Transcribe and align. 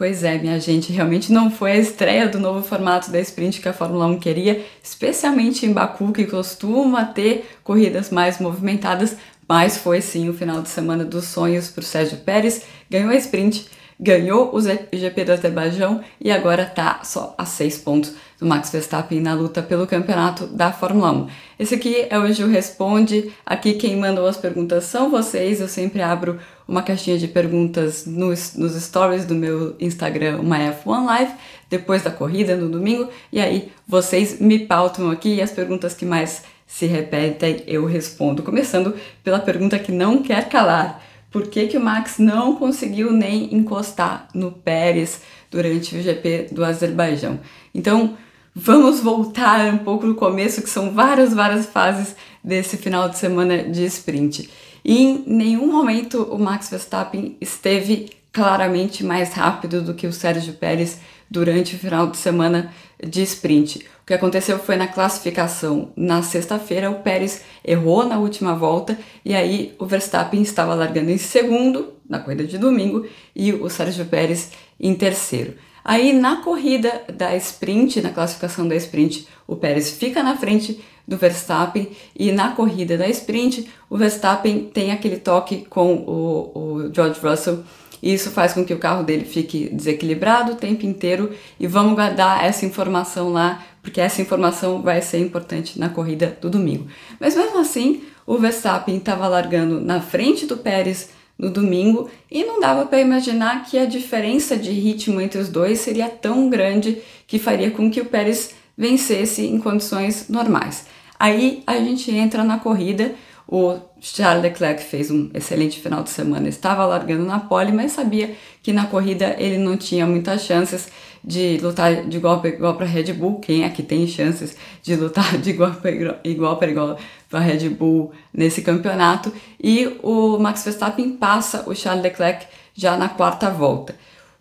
Pois 0.00 0.24
é, 0.24 0.38
minha 0.38 0.58
gente, 0.58 0.94
realmente 0.94 1.30
não 1.30 1.50
foi 1.50 1.72
a 1.72 1.76
estreia 1.76 2.26
do 2.26 2.40
novo 2.40 2.66
formato 2.66 3.10
da 3.10 3.20
sprint 3.20 3.60
que 3.60 3.68
a 3.68 3.72
Fórmula 3.74 4.06
1 4.06 4.18
queria, 4.18 4.64
especialmente 4.82 5.66
em 5.66 5.74
Baku, 5.74 6.10
que 6.10 6.24
costuma 6.24 7.04
ter 7.04 7.50
corridas 7.62 8.08
mais 8.08 8.38
movimentadas, 8.38 9.14
mas 9.46 9.76
foi 9.76 10.00
sim 10.00 10.30
o 10.30 10.32
final 10.32 10.62
de 10.62 10.70
semana 10.70 11.04
dos 11.04 11.26
sonhos 11.26 11.68
para 11.68 11.82
o 11.82 11.84
Sérgio 11.84 12.16
Pérez, 12.16 12.62
ganhou 12.88 13.10
a 13.10 13.14
sprint, 13.16 13.66
ganhou 14.00 14.50
o 14.54 14.60
GP 14.62 15.24
do 15.26 15.32
Azerbaijão 15.32 16.00
e 16.18 16.30
agora 16.30 16.62
está 16.62 17.00
só 17.04 17.34
a 17.36 17.44
seis 17.44 17.76
pontos 17.76 18.14
do 18.38 18.46
Max 18.46 18.70
Verstappen 18.70 19.20
na 19.20 19.34
luta 19.34 19.62
pelo 19.62 19.86
campeonato 19.86 20.46
da 20.46 20.72
Fórmula 20.72 21.12
1. 21.12 21.28
Esse 21.58 21.74
aqui 21.74 22.06
é 22.08 22.18
o 22.18 22.32
Gil 22.32 22.48
Responde. 22.48 23.30
Aqui 23.44 23.74
quem 23.74 23.98
mandou 23.98 24.26
as 24.26 24.38
perguntas 24.38 24.84
são 24.84 25.10
vocês. 25.10 25.60
Eu 25.60 25.68
sempre 25.68 26.00
abro 26.00 26.40
uma 26.70 26.82
caixinha 26.82 27.18
de 27.18 27.26
perguntas 27.26 28.06
nos, 28.06 28.54
nos 28.54 28.80
stories 28.80 29.24
do 29.24 29.34
meu 29.34 29.74
Instagram, 29.80 30.38
uma 30.38 30.56
F1 30.56 31.04
Live, 31.04 31.32
depois 31.68 32.02
da 32.02 32.12
corrida 32.12 32.56
no 32.56 32.68
domingo. 32.68 33.08
E 33.32 33.40
aí 33.40 33.72
vocês 33.88 34.40
me 34.40 34.60
pautam 34.60 35.10
aqui 35.10 35.34
e 35.34 35.42
as 35.42 35.50
perguntas 35.50 35.94
que 35.94 36.04
mais 36.04 36.44
se 36.68 36.86
repetem 36.86 37.64
eu 37.66 37.84
respondo. 37.84 38.44
Começando 38.44 38.94
pela 39.24 39.40
pergunta 39.40 39.80
que 39.80 39.90
não 39.90 40.22
quer 40.22 40.48
calar. 40.48 41.02
Por 41.28 41.48
que, 41.48 41.66
que 41.66 41.76
o 41.76 41.80
Max 41.80 42.18
não 42.18 42.54
conseguiu 42.54 43.12
nem 43.12 43.52
encostar 43.52 44.28
no 44.32 44.52
Pérez 44.52 45.22
durante 45.50 45.96
o 45.96 46.02
GP 46.02 46.48
do 46.52 46.64
Azerbaijão? 46.64 47.40
Então, 47.74 48.16
vamos 48.54 49.00
voltar 49.00 49.72
um 49.72 49.78
pouco 49.78 50.06
no 50.06 50.14
começo, 50.14 50.62
que 50.62 50.70
são 50.70 50.92
várias, 50.92 51.34
várias 51.34 51.66
fases 51.66 52.14
desse 52.42 52.76
final 52.76 53.08
de 53.08 53.18
semana 53.18 53.64
de 53.64 53.84
sprint. 53.86 54.48
E 54.84 54.96
em 54.96 55.24
nenhum 55.26 55.66
momento 55.66 56.22
o 56.22 56.38
Max 56.38 56.70
Verstappen 56.70 57.36
esteve 57.40 58.10
claramente 58.32 59.04
mais 59.04 59.32
rápido 59.32 59.82
do 59.82 59.94
que 59.94 60.06
o 60.06 60.12
Sérgio 60.12 60.54
Pérez 60.54 60.98
durante 61.30 61.74
o 61.74 61.78
final 61.78 62.06
de 62.08 62.16
semana 62.16 62.72
de 63.04 63.22
sprint. 63.22 63.86
O 64.02 64.06
que 64.06 64.14
aconteceu 64.14 64.58
foi 64.58 64.76
na 64.76 64.88
classificação 64.88 65.92
na 65.96 66.22
sexta-feira, 66.22 66.90
o 66.90 66.96
Pérez 66.96 67.42
errou 67.64 68.04
na 68.04 68.18
última 68.18 68.54
volta 68.54 68.98
e 69.24 69.34
aí 69.34 69.74
o 69.78 69.86
Verstappen 69.86 70.42
estava 70.42 70.74
largando 70.74 71.10
em 71.10 71.18
segundo 71.18 71.94
na 72.08 72.18
corrida 72.18 72.44
de 72.44 72.58
domingo 72.58 73.06
e 73.34 73.52
o 73.52 73.68
Sérgio 73.68 74.04
Pérez 74.06 74.50
em 74.78 74.94
terceiro. 74.94 75.54
Aí 75.84 76.12
na 76.12 76.36
corrida 76.36 77.02
da 77.12 77.34
sprint, 77.36 78.00
na 78.00 78.10
classificação 78.10 78.66
da 78.68 78.76
sprint, 78.76 79.26
o 79.46 79.56
Pérez 79.56 79.90
fica 79.90 80.22
na 80.22 80.36
frente 80.36 80.80
do 81.06 81.16
Verstappen 81.16 81.90
e 82.16 82.30
na 82.30 82.52
corrida 82.52 82.96
da 82.96 83.08
sprint, 83.08 83.68
o 83.88 83.96
Verstappen 83.96 84.70
tem 84.72 84.92
aquele 84.92 85.16
toque 85.16 85.66
com 85.68 85.94
o, 85.94 86.52
o 86.54 86.94
George 86.94 87.18
Russell 87.20 87.64
e 88.02 88.14
isso 88.14 88.30
faz 88.30 88.52
com 88.52 88.64
que 88.64 88.72
o 88.72 88.78
carro 88.78 89.02
dele 89.02 89.24
fique 89.24 89.68
desequilibrado 89.68 90.52
o 90.52 90.56
tempo 90.56 90.86
inteiro 90.86 91.32
e 91.58 91.66
vamos 91.66 91.94
guardar 91.94 92.44
essa 92.44 92.64
informação 92.64 93.30
lá, 93.30 93.62
porque 93.82 94.00
essa 94.00 94.22
informação 94.22 94.80
vai 94.82 95.02
ser 95.02 95.18
importante 95.18 95.78
na 95.78 95.88
corrida 95.88 96.38
do 96.40 96.48
domingo. 96.48 96.86
Mas 97.18 97.36
mesmo 97.36 97.58
assim, 97.58 98.02
o 98.26 98.38
Verstappen 98.38 98.96
estava 98.96 99.28
largando 99.28 99.80
na 99.80 100.00
frente 100.00 100.46
do 100.46 100.56
Pérez 100.56 101.10
no 101.40 101.50
domingo 101.50 102.10
e 102.30 102.44
não 102.44 102.60
dava 102.60 102.84
para 102.84 103.00
imaginar 103.00 103.64
que 103.64 103.78
a 103.78 103.86
diferença 103.86 104.56
de 104.56 104.70
ritmo 104.70 105.20
entre 105.20 105.40
os 105.40 105.48
dois 105.48 105.80
seria 105.80 106.08
tão 106.08 106.50
grande 106.50 106.98
que 107.26 107.38
faria 107.38 107.70
com 107.70 107.90
que 107.90 108.00
o 108.00 108.04
Pérez 108.04 108.54
vencesse 108.76 109.46
em 109.46 109.58
condições 109.58 110.28
normais. 110.28 110.86
Aí 111.18 111.62
a 111.66 111.76
gente 111.78 112.10
entra 112.10 112.44
na 112.44 112.58
corrida. 112.58 113.14
O 113.52 113.80
Charles 114.00 114.44
Leclerc 114.44 114.80
fez 114.80 115.10
um 115.10 115.28
excelente 115.34 115.80
final 115.80 116.04
de 116.04 116.10
semana, 116.10 116.48
estava 116.48 116.86
largando 116.86 117.24
na 117.24 117.40
pole, 117.40 117.72
mas 117.72 117.90
sabia 117.90 118.36
que 118.62 118.72
na 118.72 118.86
corrida 118.86 119.34
ele 119.40 119.58
não 119.58 119.76
tinha 119.76 120.06
muitas 120.06 120.42
chances 120.42 120.88
de 121.22 121.58
lutar 121.60 122.06
de 122.06 122.16
igual 122.16 122.40
para 122.40 122.50
igual 122.50 122.76
para 122.76 122.86
Red 122.86 123.12
Bull. 123.12 123.40
Quem 123.40 123.64
é 123.64 123.68
que 123.68 123.82
tem 123.82 124.06
chances 124.06 124.56
de 124.80 124.94
lutar 124.94 125.36
de 125.36 125.50
igual 125.50 125.72
para 125.72 125.90
igual 126.22 126.56
para 126.58 126.70
igual 126.70 126.98
Red 127.32 127.68
Bull 127.70 128.12
nesse 128.32 128.62
campeonato? 128.62 129.32
E 129.60 129.98
o 130.00 130.38
Max 130.38 130.62
Verstappen 130.62 131.16
passa 131.16 131.68
o 131.68 131.74
Charles 131.74 132.04
Leclerc 132.04 132.46
já 132.72 132.96
na 132.96 133.08
quarta 133.08 133.50
volta. 133.50 133.96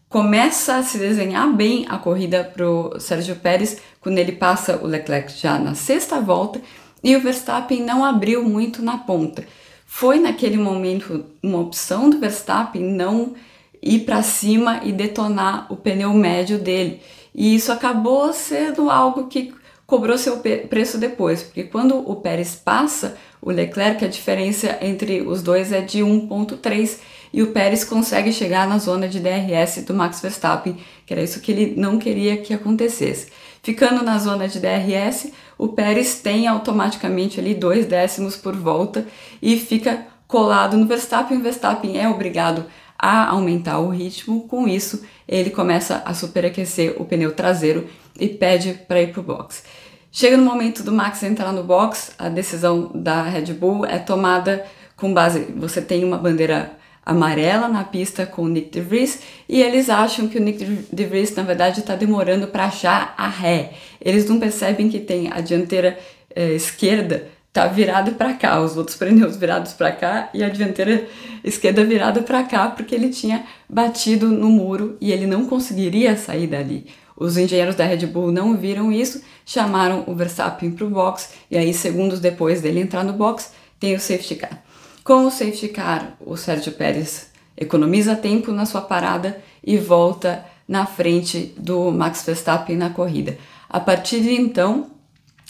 Começa 0.07 0.75
a 0.75 0.83
se 0.83 0.99
desenhar 0.99 1.51
bem 1.51 1.87
a 1.89 1.97
corrida 1.97 2.43
para 2.43 2.69
o 2.69 2.99
Sérgio 2.99 3.35
Pérez 3.35 3.81
quando 3.99 4.19
ele 4.19 4.33
passa 4.33 4.77
o 4.77 4.85
Leclerc 4.85 5.33
já 5.35 5.57
na 5.57 5.73
sexta 5.73 6.21
volta 6.21 6.61
e 7.03 7.15
o 7.15 7.21
Verstappen 7.21 7.81
não 7.83 8.03
abriu 8.03 8.43
muito 8.43 8.81
na 8.81 8.97
ponta. 8.97 9.45
Foi 9.85 10.19
naquele 10.19 10.57
momento 10.57 11.25
uma 11.41 11.59
opção 11.59 12.09
do 12.09 12.19
Verstappen 12.19 12.83
não 12.83 13.33
ir 13.81 13.99
para 13.99 14.21
cima 14.21 14.81
e 14.83 14.91
detonar 14.91 15.71
o 15.71 15.75
pneu 15.75 16.13
médio 16.13 16.59
dele. 16.59 17.01
E 17.33 17.55
isso 17.55 17.71
acabou 17.71 18.31
sendo 18.33 18.89
algo 18.89 19.27
que 19.27 19.53
cobrou 19.88 20.17
seu 20.17 20.38
preço 20.69 20.97
depois, 20.97 21.41
porque 21.41 21.63
quando 21.63 21.97
o 21.97 22.15
Pérez 22.17 22.55
passa 22.55 23.17
o 23.41 23.49
Leclerc, 23.49 24.05
a 24.05 24.07
diferença 24.07 24.77
entre 24.81 25.21
os 25.21 25.41
dois 25.41 25.71
é 25.71 25.81
de 25.81 25.99
1.3 25.99 26.97
e 27.31 27.41
o 27.41 27.47
Pérez 27.47 27.83
consegue 27.83 28.31
chegar 28.31 28.67
na 28.67 28.77
zona 28.77 29.07
de 29.07 29.19
DRS 29.19 29.83
do 29.83 29.93
Max 29.93 30.21
Verstappen, 30.21 30.77
que 31.05 31.13
era 31.13 31.23
isso 31.23 31.39
que 31.39 31.51
ele 31.51 31.73
não 31.75 31.97
queria 31.97 32.38
que 32.38 32.53
acontecesse. 32.53 33.27
Ficando 33.61 34.03
na 34.03 34.17
zona 34.17 34.47
de 34.47 34.59
DRS, 34.59 35.31
o 35.57 35.69
Pérez 35.69 36.15
tem 36.15 36.47
automaticamente 36.47 37.39
ali 37.39 37.53
dois 37.53 37.85
décimos 37.85 38.35
por 38.35 38.55
volta 38.55 39.05
e 39.41 39.57
fica 39.57 40.07
colado 40.27 40.77
no 40.77 40.85
Verstappen. 40.85 41.37
O 41.37 41.41
Verstappen 41.41 41.99
é 41.99 42.07
obrigado 42.07 42.65
a 42.97 43.29
aumentar 43.29 43.79
o 43.79 43.89
ritmo, 43.89 44.47
com 44.47 44.67
isso 44.67 45.03
ele 45.27 45.49
começa 45.49 46.01
a 46.05 46.13
superaquecer 46.13 46.95
o 46.99 47.05
pneu 47.05 47.33
traseiro 47.33 47.87
e 48.19 48.27
pede 48.27 48.73
para 48.87 49.01
ir 49.01 49.11
para 49.11 49.21
o 49.21 49.23
box. 49.23 49.63
Chega 50.11 50.35
no 50.35 50.43
momento 50.43 50.83
do 50.83 50.91
Max 50.91 51.21
entrar 51.23 51.53
no 51.53 51.63
box, 51.63 52.11
a 52.17 52.29
decisão 52.29 52.91
da 52.93 53.23
Red 53.23 53.53
Bull 53.53 53.85
é 53.85 53.99
tomada 53.99 54.65
com 54.97 55.13
base. 55.13 55.53
Você 55.55 55.81
tem 55.81 56.03
uma 56.03 56.17
bandeira 56.17 56.78
amarela 57.05 57.67
na 57.67 57.83
pista 57.83 58.25
com 58.25 58.43
o 58.43 58.47
Nick 58.47 58.69
DeVries 58.69 59.19
e 59.47 59.61
eles 59.61 59.89
acham 59.89 60.27
que 60.27 60.37
o 60.37 60.41
Nick 60.41 60.63
DeVries 60.91 61.35
na 61.35 61.43
verdade 61.43 61.79
está 61.79 61.95
demorando 61.95 62.47
para 62.47 62.65
achar 62.65 63.13
a 63.17 63.27
ré. 63.27 63.73
Eles 63.99 64.27
não 64.29 64.39
percebem 64.39 64.89
que 64.89 64.99
tem 64.99 65.31
a 65.31 65.41
dianteira 65.41 65.97
eh, 66.35 66.53
esquerda 66.53 67.27
tá 67.51 67.67
virado 67.67 68.11
para 68.11 68.33
cá, 68.33 68.61
os 68.61 68.77
outros 68.77 68.95
pneus 68.95 69.35
virados 69.35 69.73
para 69.73 69.91
cá 69.91 70.29
e 70.33 70.43
a 70.43 70.49
dianteira 70.49 71.07
esquerda 71.43 71.83
virada 71.83 72.21
para 72.21 72.43
cá 72.43 72.69
porque 72.69 72.93
ele 72.93 73.09
tinha 73.09 73.43
batido 73.67 74.27
no 74.27 74.49
muro 74.49 74.97
e 75.01 75.11
ele 75.11 75.25
não 75.25 75.45
conseguiria 75.45 76.15
sair 76.15 76.47
dali. 76.47 76.85
Os 77.17 77.38
engenheiros 77.38 77.75
da 77.75 77.83
Red 77.83 78.05
Bull 78.07 78.31
não 78.31 78.55
viram 78.55 78.91
isso, 78.91 79.21
chamaram 79.45 80.05
o 80.07 80.15
Verstappen 80.15 80.71
para 80.71 80.85
o 80.85 80.89
box 80.89 81.31
e 81.51 81.57
aí 81.57 81.73
segundos 81.73 82.19
depois 82.19 82.61
dele 82.61 82.79
entrar 82.79 83.03
no 83.03 83.13
box 83.13 83.51
tem 83.79 83.95
o 83.95 83.99
safety 83.99 84.35
car. 84.35 84.63
Com 85.04 85.25
o 85.25 85.31
safety 85.31 85.69
car, 85.69 86.16
o 86.19 86.36
Sérgio 86.38 86.72
Pérez 86.74 87.30
economiza 87.57 88.16
tempo 88.16 88.51
na 88.51 88.66
sua 88.66 88.81
parada 88.81 89.42
e 89.63 89.78
volta 89.78 90.46
na 90.68 90.86
frente 90.86 91.54
do 91.57 91.92
Max 91.92 92.24
Verstappen 92.24 92.78
na 92.78 92.90
corrida. 92.90 93.38
A 93.69 93.80
partir 93.80 94.22
de 94.22 94.34
então, 94.34 94.92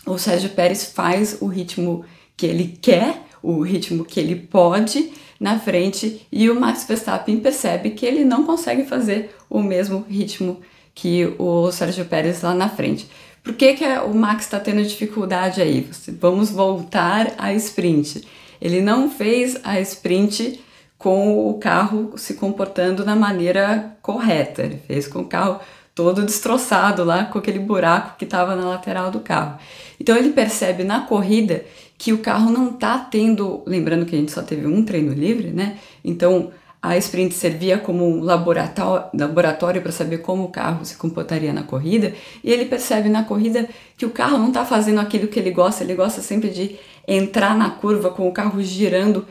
o 0.06 0.18
Sérgio 0.18 0.50
Pérez 0.50 0.92
faz 0.94 1.38
o 1.42 1.48
ritmo 1.48 2.06
que 2.36 2.46
ele 2.46 2.78
quer, 2.82 3.24
o 3.44 3.62
ritmo 3.62 4.06
que 4.06 4.20
ele 4.20 4.36
pode 4.36 5.12
na 5.40 5.60
frente 5.60 6.26
e 6.32 6.50
o 6.50 6.60
Max 6.60 6.86
Verstappen 6.86 7.40
percebe 7.40 7.92
que 7.92 8.06
ele 8.06 8.26
não 8.26 8.44
consegue 8.44 8.84
fazer 8.86 9.36
o 9.50 9.62
mesmo 9.62 10.06
ritmo 10.10 10.60
que 10.94 11.34
o 11.38 11.72
Sérgio 11.72 12.06
Pérez 12.06 12.42
lá 12.42 12.54
na 12.54 12.68
frente. 12.68 13.10
Por 13.44 13.54
que, 13.54 13.74
que 13.74 13.86
o 13.86 14.14
Max 14.14 14.44
está 14.44 14.60
tendo 14.60 14.84
dificuldade 14.84 15.62
aí? 15.62 15.90
Vamos 16.20 16.50
voltar 16.50 17.34
à 17.38 17.54
sprint. 17.54 18.28
Ele 18.62 18.82
não 18.82 19.10
fez 19.10 19.58
a 19.64 19.80
sprint 19.80 20.64
com 20.98 21.50
o 21.50 21.54
carro 21.56 22.14
se 22.18 22.34
comportando 22.34 23.06
da 23.06 23.16
maneira 23.16 23.98
correta. 24.02 24.64
Ele 24.64 24.78
fez 24.86 25.08
com 25.08 25.20
o 25.20 25.26
carro 25.26 25.60
todo 25.96 26.26
destroçado 26.26 27.04
lá, 27.04 27.26
com 27.26 27.40
aquele 27.40 27.60
buraco 27.60 28.18
que 28.18 28.26
estava 28.26 28.56
na 28.56 28.70
lateral 28.70 29.12
do 29.12 29.20
carro. 29.20 29.60
Então 30.00 30.16
ele 30.16 30.30
percebe 30.30 30.84
na 30.84 31.02
corrida 31.02 31.66
que 31.98 32.14
o 32.14 32.20
carro 32.20 32.50
não 32.50 32.70
está 32.70 32.98
tendo, 32.98 33.64
lembrando 33.66 34.06
que 34.06 34.16
a 34.16 34.20
gente 34.20 34.32
só 34.32 34.42
teve 34.42 34.66
um 34.66 34.84
treino 34.84 35.14
livre, 35.14 35.50
né? 35.50 35.78
Então 36.04 36.52
a 36.82 36.96
sprint 36.96 37.36
servia 37.36 37.78
como 37.78 38.08
um 38.08 38.24
laboratório 38.24 39.82
para 39.82 39.92
saber 39.92 40.20
como 40.20 40.46
o 40.46 40.48
carro 40.48 40.86
se 40.86 40.96
comportaria 40.96 41.52
na 41.52 41.64
corrida, 41.64 42.14
e 42.42 42.50
ele 42.50 42.64
percebe 42.64 43.10
na 43.10 43.24
corrida 43.24 43.68
que 43.98 44.06
o 44.06 44.12
carro 44.12 44.38
não 44.38 44.48
está 44.48 44.64
fazendo 44.64 45.02
aquilo 45.02 45.28
que 45.28 45.38
ele 45.38 45.52
gosta, 45.52 45.84
ele 45.84 45.94
gosta 45.94 46.22
sempre 46.22 46.50
de 46.50 46.78
entrar 47.10 47.58
na 47.58 47.72
curva 47.72 48.12
com 48.12 48.30
o 48.30 48.32
carro 48.32 48.62
girando 48.62 49.26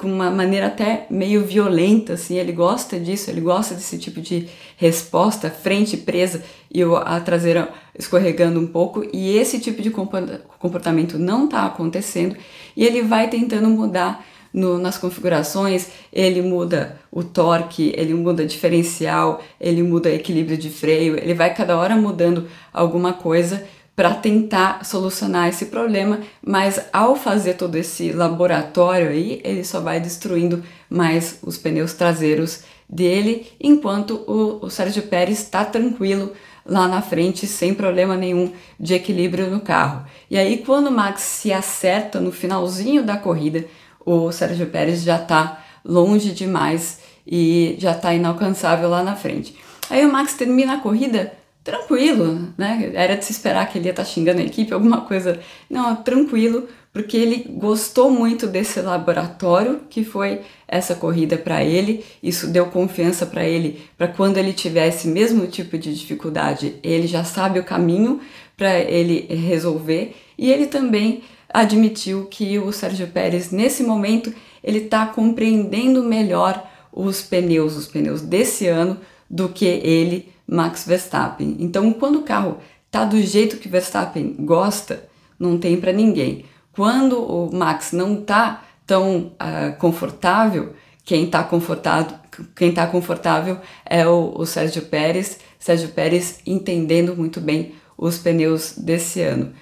com 0.00 0.08
uma 0.08 0.28
maneira 0.28 0.66
até 0.66 1.06
meio 1.08 1.44
violenta, 1.44 2.14
assim, 2.14 2.36
ele 2.36 2.50
gosta 2.50 2.98
disso, 2.98 3.30
ele 3.30 3.40
gosta 3.40 3.74
desse 3.74 3.96
tipo 3.96 4.20
de 4.20 4.48
resposta, 4.76 5.48
frente 5.48 5.96
presa 5.96 6.42
e 6.68 6.82
a 6.82 7.20
traseira 7.20 7.68
escorregando 7.96 8.58
um 8.58 8.66
pouco, 8.66 9.06
e 9.12 9.36
esse 9.36 9.60
tipo 9.60 9.80
de 9.80 9.90
comportamento 9.90 11.16
não 11.16 11.44
está 11.44 11.64
acontecendo, 11.64 12.36
e 12.76 12.84
ele 12.84 13.02
vai 13.02 13.28
tentando 13.30 13.68
mudar 13.68 14.26
no, 14.52 14.76
nas 14.76 14.98
configurações, 14.98 15.88
ele 16.12 16.42
muda 16.42 16.98
o 17.10 17.22
torque, 17.22 17.94
ele 17.96 18.14
muda 18.14 18.44
diferencial, 18.44 19.40
ele 19.60 19.82
muda 19.82 20.10
equilíbrio 20.10 20.58
de 20.58 20.70
freio, 20.70 21.16
ele 21.16 21.34
vai 21.34 21.54
cada 21.54 21.78
hora 21.78 21.94
mudando 21.94 22.48
alguma 22.72 23.12
coisa 23.12 23.64
para 23.94 24.14
tentar 24.14 24.84
solucionar 24.84 25.48
esse 25.48 25.66
problema, 25.66 26.20
mas 26.44 26.80
ao 26.92 27.14
fazer 27.14 27.54
todo 27.54 27.76
esse 27.76 28.10
laboratório 28.10 29.10
aí, 29.10 29.40
ele 29.44 29.64
só 29.64 29.80
vai 29.80 30.00
destruindo 30.00 30.62
mais 30.88 31.38
os 31.42 31.58
pneus 31.58 31.92
traseiros 31.92 32.64
dele, 32.88 33.52
enquanto 33.60 34.24
o, 34.26 34.64
o 34.64 34.70
Sérgio 34.70 35.02
Pérez 35.02 35.40
está 35.40 35.64
tranquilo 35.64 36.32
lá 36.64 36.88
na 36.88 37.02
frente, 37.02 37.46
sem 37.46 37.74
problema 37.74 38.16
nenhum 38.16 38.52
de 38.78 38.94
equilíbrio 38.94 39.50
no 39.50 39.60
carro. 39.60 40.04
E 40.30 40.38
aí, 40.38 40.58
quando 40.58 40.86
o 40.86 40.92
Max 40.92 41.20
se 41.22 41.52
acerta 41.52 42.20
no 42.20 42.32
finalzinho 42.32 43.02
da 43.02 43.16
corrida, 43.16 43.66
o 44.04 44.32
Sérgio 44.32 44.66
Pérez 44.66 45.02
já 45.02 45.16
está 45.16 45.62
longe 45.84 46.32
demais 46.32 47.00
e 47.26 47.76
já 47.78 47.92
está 47.92 48.14
inalcançável 48.14 48.88
lá 48.88 49.02
na 49.02 49.16
frente. 49.16 49.56
Aí 49.90 50.04
o 50.04 50.12
Max 50.12 50.34
termina 50.34 50.74
a 50.74 50.80
corrida 50.80 51.32
tranquilo, 51.64 52.52
né? 52.58 52.90
Era 52.94 53.16
de 53.16 53.24
se 53.24 53.32
esperar 53.32 53.68
que 53.68 53.78
ele 53.78 53.86
ia 53.86 53.92
estar 53.92 54.04
tá 54.04 54.08
xingando 54.08 54.40
a 54.40 54.44
equipe, 54.44 54.72
alguma 54.72 55.02
coisa. 55.02 55.40
Não, 55.70 55.94
tranquilo, 55.96 56.68
porque 56.92 57.16
ele 57.16 57.46
gostou 57.48 58.10
muito 58.10 58.46
desse 58.46 58.80
laboratório 58.80 59.80
que 59.88 60.04
foi 60.04 60.40
essa 60.66 60.94
corrida 60.94 61.38
para 61.38 61.62
ele. 61.64 62.04
Isso 62.22 62.48
deu 62.48 62.66
confiança 62.66 63.24
para 63.24 63.44
ele, 63.44 63.80
para 63.96 64.08
quando 64.08 64.38
ele 64.38 64.52
tivesse 64.52 65.06
mesmo 65.08 65.46
tipo 65.46 65.78
de 65.78 65.94
dificuldade, 65.94 66.76
ele 66.82 67.06
já 67.06 67.24
sabe 67.24 67.58
o 67.58 67.64
caminho 67.64 68.20
para 68.56 68.78
ele 68.78 69.26
resolver. 69.34 70.16
E 70.36 70.50
ele 70.50 70.66
também 70.66 71.22
admitiu 71.48 72.26
que 72.26 72.58
o 72.58 72.72
Sérgio 72.72 73.06
Pérez, 73.06 73.50
nesse 73.50 73.82
momento, 73.82 74.32
ele 74.64 74.78
está 74.78 75.06
compreendendo 75.06 76.02
melhor 76.02 76.68
os 76.92 77.22
pneus, 77.22 77.76
os 77.76 77.86
pneus 77.86 78.20
desse 78.20 78.66
ano, 78.66 78.98
do 79.28 79.48
que 79.48 79.64
ele, 79.64 80.31
Max 80.46 80.84
Verstappen. 80.86 81.56
Então, 81.58 81.92
quando 81.92 82.20
o 82.20 82.22
carro 82.22 82.58
tá 82.90 83.04
do 83.04 83.20
jeito 83.20 83.56
que 83.56 83.68
Verstappen 83.68 84.36
gosta, 84.40 85.08
não 85.38 85.58
tem 85.58 85.80
para 85.80 85.92
ninguém. 85.92 86.44
Quando 86.72 87.18
o 87.22 87.54
Max 87.54 87.92
não 87.92 88.16
tá 88.16 88.64
tão 88.86 89.32
uh, 89.34 89.76
confortável, 89.78 90.74
quem 91.04 91.24
está 91.24 91.42
confortável, 91.42 92.16
quem 92.54 92.72
tá 92.72 92.86
confortável 92.86 93.58
é 93.84 94.06
o, 94.06 94.32
o 94.36 94.46
Sérgio 94.46 94.82
Pérez. 94.82 95.38
Sérgio 95.58 95.88
Pérez 95.88 96.40
entendendo 96.46 97.16
muito 97.16 97.40
bem 97.40 97.74
os 97.96 98.18
pneus 98.18 98.74
desse 98.76 99.20
ano. 99.20 99.52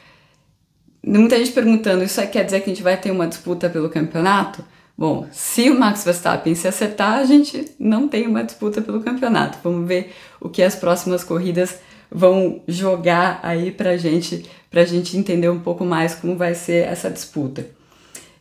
Muita 1.04 1.38
gente 1.38 1.52
perguntando, 1.52 2.04
isso 2.04 2.20
quer 2.28 2.44
dizer 2.44 2.60
que 2.60 2.70
a 2.70 2.74
gente 2.74 2.82
vai 2.82 2.96
ter 2.96 3.10
uma 3.10 3.26
disputa 3.26 3.70
pelo 3.70 3.88
campeonato? 3.88 4.64
Bom, 5.00 5.26
se 5.32 5.70
o 5.70 5.80
Max 5.80 6.04
Verstappen 6.04 6.54
se 6.54 6.68
acertar, 6.68 7.20
a 7.20 7.24
gente 7.24 7.74
não 7.78 8.06
tem 8.06 8.26
uma 8.26 8.44
disputa 8.44 8.82
pelo 8.82 9.00
campeonato. 9.00 9.56
Vamos 9.64 9.88
ver 9.88 10.12
o 10.38 10.46
que 10.46 10.62
as 10.62 10.74
próximas 10.74 11.24
corridas 11.24 11.78
vão 12.10 12.60
jogar 12.68 13.40
aí 13.42 13.72
pra 13.72 13.96
gente, 13.96 14.44
pra 14.70 14.84
gente 14.84 15.16
entender 15.16 15.48
um 15.48 15.58
pouco 15.58 15.86
mais 15.86 16.14
como 16.14 16.36
vai 16.36 16.54
ser 16.54 16.86
essa 16.86 17.08
disputa. 17.08 17.66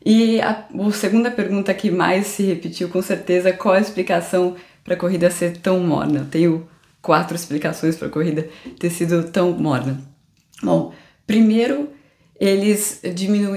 E 0.06 0.42
a, 0.42 0.66
a 0.86 0.92
segunda 0.92 1.32
pergunta 1.32 1.74
que 1.74 1.90
mais 1.90 2.28
se 2.28 2.44
repetiu 2.44 2.90
com 2.90 3.02
certeza, 3.02 3.54
qual 3.54 3.76
a 3.76 3.80
explicação 3.80 4.58
para 4.84 4.96
a 4.96 4.98
corrida 4.98 5.32
ser 5.32 5.56
tão 5.60 5.80
morna? 5.80 6.20
Eu 6.20 6.26
tenho 6.26 6.68
quatro 7.02 7.38
explicações 7.38 7.96
para 7.96 8.10
a 8.10 8.12
corrida 8.12 8.50
ter 8.78 8.90
sido 8.90 9.24
tão 9.32 9.54
morna. 9.54 9.98
Bom, 10.62 10.94
primeiro 11.26 11.88
eles 12.40 13.02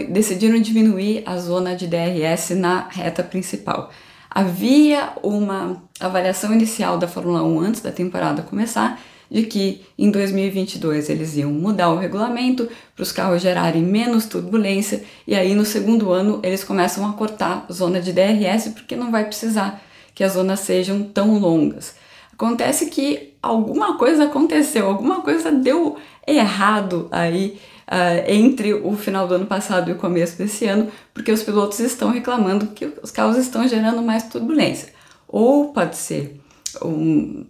decidiram 0.09 0.61
diminuir 0.61 1.23
a 1.25 1.39
zona 1.39 1.77
de 1.77 1.87
DRS 1.87 2.51
na 2.51 2.89
reta 2.89 3.23
principal. 3.23 3.91
Havia 4.29 5.13
uma 5.23 5.83
avaliação 6.01 6.53
inicial 6.53 6.99
da 6.99 7.07
Fórmula 7.07 7.43
1 7.43 7.61
antes 7.61 7.81
da 7.81 7.93
temporada 7.93 8.43
começar 8.43 9.01
de 9.31 9.45
que 9.45 9.83
em 9.97 10.11
2022 10.11 11.09
eles 11.09 11.37
iam 11.37 11.51
mudar 11.51 11.91
o 11.91 11.99
regulamento 11.99 12.69
para 12.95 13.03
os 13.03 13.13
carros 13.13 13.41
gerarem 13.41 13.83
menos 13.83 14.27
turbulência 14.27 15.03
e 15.27 15.35
aí 15.35 15.55
no 15.55 15.65
segundo 15.65 16.11
ano 16.11 16.41
eles 16.43 16.65
começam 16.65 17.09
a 17.09 17.15
cortar 17.15 17.67
zona 17.73 18.01
de 18.01 18.13
DRS 18.13 18.69
porque 18.75 18.97
não 18.97 19.11
vai 19.11 19.25
precisar 19.25 19.81
que 20.15 20.25
as 20.25 20.33
zonas 20.33 20.61
sejam 20.61 21.03
tão 21.03 21.39
longas. 21.39 21.95
Acontece 22.33 22.87
que 22.87 23.35
alguma 23.43 23.97
coisa 23.97 24.25
aconteceu, 24.25 24.87
alguma 24.87 25.23
coisa 25.23 25.51
deu 25.51 25.97
errado 26.27 27.09
aí 27.11 27.59
uh, 27.89 28.31
entre 28.31 28.75
o 28.75 28.97
final 28.97 29.27
do 29.27 29.35
ano 29.35 29.47
passado 29.47 29.91
e 29.91 29.93
o 29.93 29.99
começo 29.99 30.37
desse 30.39 30.67
ano, 30.67 30.91
porque 31.13 31.33
os 31.33 31.43
pilotos 31.43 31.81
estão 31.81 32.11
reclamando 32.11 32.69
que 32.69 32.93
os 33.03 33.11
carros 33.11 33.37
estão 33.37 33.67
gerando 33.67 34.03
mais 34.03 34.25
turbulência. 34.25 34.93
Ou 35.29 35.73
pode 35.73 35.97
ser 35.97 36.41
um, 36.83 37.47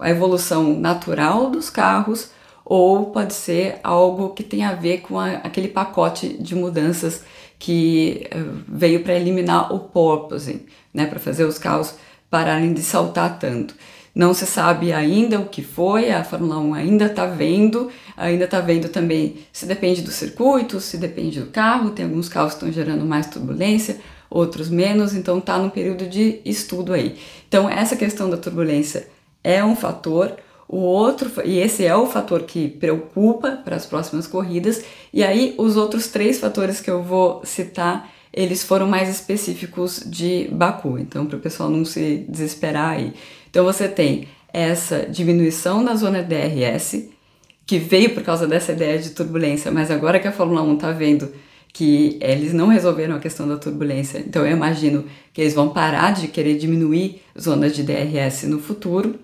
a 0.00 0.10
evolução 0.10 0.78
natural 0.78 1.50
dos 1.50 1.70
carros, 1.70 2.30
ou 2.64 3.06
pode 3.10 3.34
ser 3.34 3.78
algo 3.82 4.30
que 4.30 4.42
tem 4.42 4.64
a 4.64 4.72
ver 4.72 5.02
com 5.02 5.18
a, 5.18 5.32
aquele 5.32 5.68
pacote 5.68 6.28
de 6.28 6.54
mudanças 6.54 7.22
que 7.58 8.28
uh, 8.34 8.62
veio 8.66 9.02
para 9.02 9.14
eliminar 9.14 9.72
o 9.72 9.80
porpoising, 9.80 10.66
né, 10.92 11.06
para 11.06 11.18
fazer 11.18 11.44
os 11.44 11.58
carros 11.58 11.94
pararem 12.30 12.72
de 12.72 12.82
saltar 12.82 13.38
tanto. 13.38 13.74
Não 14.14 14.32
se 14.32 14.46
sabe 14.46 14.92
ainda 14.92 15.40
o 15.40 15.48
que 15.48 15.60
foi, 15.60 16.12
a 16.12 16.22
Fórmula 16.22 16.58
1 16.58 16.74
ainda 16.74 17.06
está 17.06 17.26
vendo, 17.26 17.90
ainda 18.16 18.44
está 18.44 18.60
vendo 18.60 18.88
também 18.88 19.38
se 19.52 19.66
depende 19.66 20.02
do 20.02 20.12
circuito, 20.12 20.80
se 20.80 20.96
depende 20.96 21.40
do 21.40 21.46
carro, 21.46 21.90
tem 21.90 22.04
alguns 22.04 22.28
carros 22.28 22.52
que 22.52 22.58
estão 22.58 22.72
gerando 22.72 23.04
mais 23.04 23.26
turbulência, 23.26 23.98
outros 24.30 24.70
menos, 24.70 25.14
então 25.14 25.38
está 25.38 25.58
num 25.58 25.68
período 25.68 26.06
de 26.06 26.40
estudo 26.44 26.92
aí. 26.92 27.16
Então 27.48 27.68
essa 27.68 27.96
questão 27.96 28.30
da 28.30 28.36
turbulência 28.36 29.08
é 29.42 29.64
um 29.64 29.74
fator, 29.74 30.36
o 30.68 30.78
outro, 30.78 31.30
e 31.44 31.58
esse 31.58 31.84
é 31.84 31.96
o 31.96 32.06
fator 32.06 32.42
que 32.42 32.68
preocupa 32.68 33.50
para 33.64 33.74
as 33.74 33.84
próximas 33.84 34.28
corridas, 34.28 34.84
e 35.12 35.24
aí 35.24 35.54
os 35.58 35.76
outros 35.76 36.06
três 36.06 36.38
fatores 36.38 36.80
que 36.80 36.90
eu 36.90 37.02
vou 37.02 37.44
citar, 37.44 38.08
eles 38.32 38.62
foram 38.62 38.86
mais 38.86 39.08
específicos 39.08 40.02
de 40.06 40.48
Baku, 40.52 40.98
então 40.98 41.26
para 41.26 41.36
o 41.36 41.40
pessoal 41.40 41.68
não 41.68 41.84
se 41.84 42.24
desesperar 42.28 42.90
aí. 42.90 43.12
Então 43.54 43.64
você 43.64 43.86
tem 43.86 44.26
essa 44.52 45.06
diminuição 45.08 45.84
da 45.84 45.94
zona 45.94 46.24
DRS, 46.24 47.08
que 47.64 47.78
veio 47.78 48.12
por 48.12 48.24
causa 48.24 48.48
dessa 48.48 48.72
ideia 48.72 48.98
de 48.98 49.10
turbulência, 49.10 49.70
mas 49.70 49.92
agora 49.92 50.18
que 50.18 50.26
a 50.26 50.32
Fórmula 50.32 50.60
1 50.60 50.74
está 50.74 50.90
vendo 50.90 51.32
que 51.72 52.18
eles 52.20 52.52
não 52.52 52.66
resolveram 52.66 53.14
a 53.14 53.20
questão 53.20 53.46
da 53.46 53.56
turbulência, 53.56 54.18
então 54.18 54.44
eu 54.44 54.56
imagino 54.56 55.04
que 55.32 55.40
eles 55.40 55.54
vão 55.54 55.68
parar 55.68 56.14
de 56.14 56.26
querer 56.26 56.58
diminuir 56.58 57.22
zonas 57.40 57.76
de 57.76 57.84
DRS 57.84 58.42
no 58.48 58.58
futuro. 58.58 59.20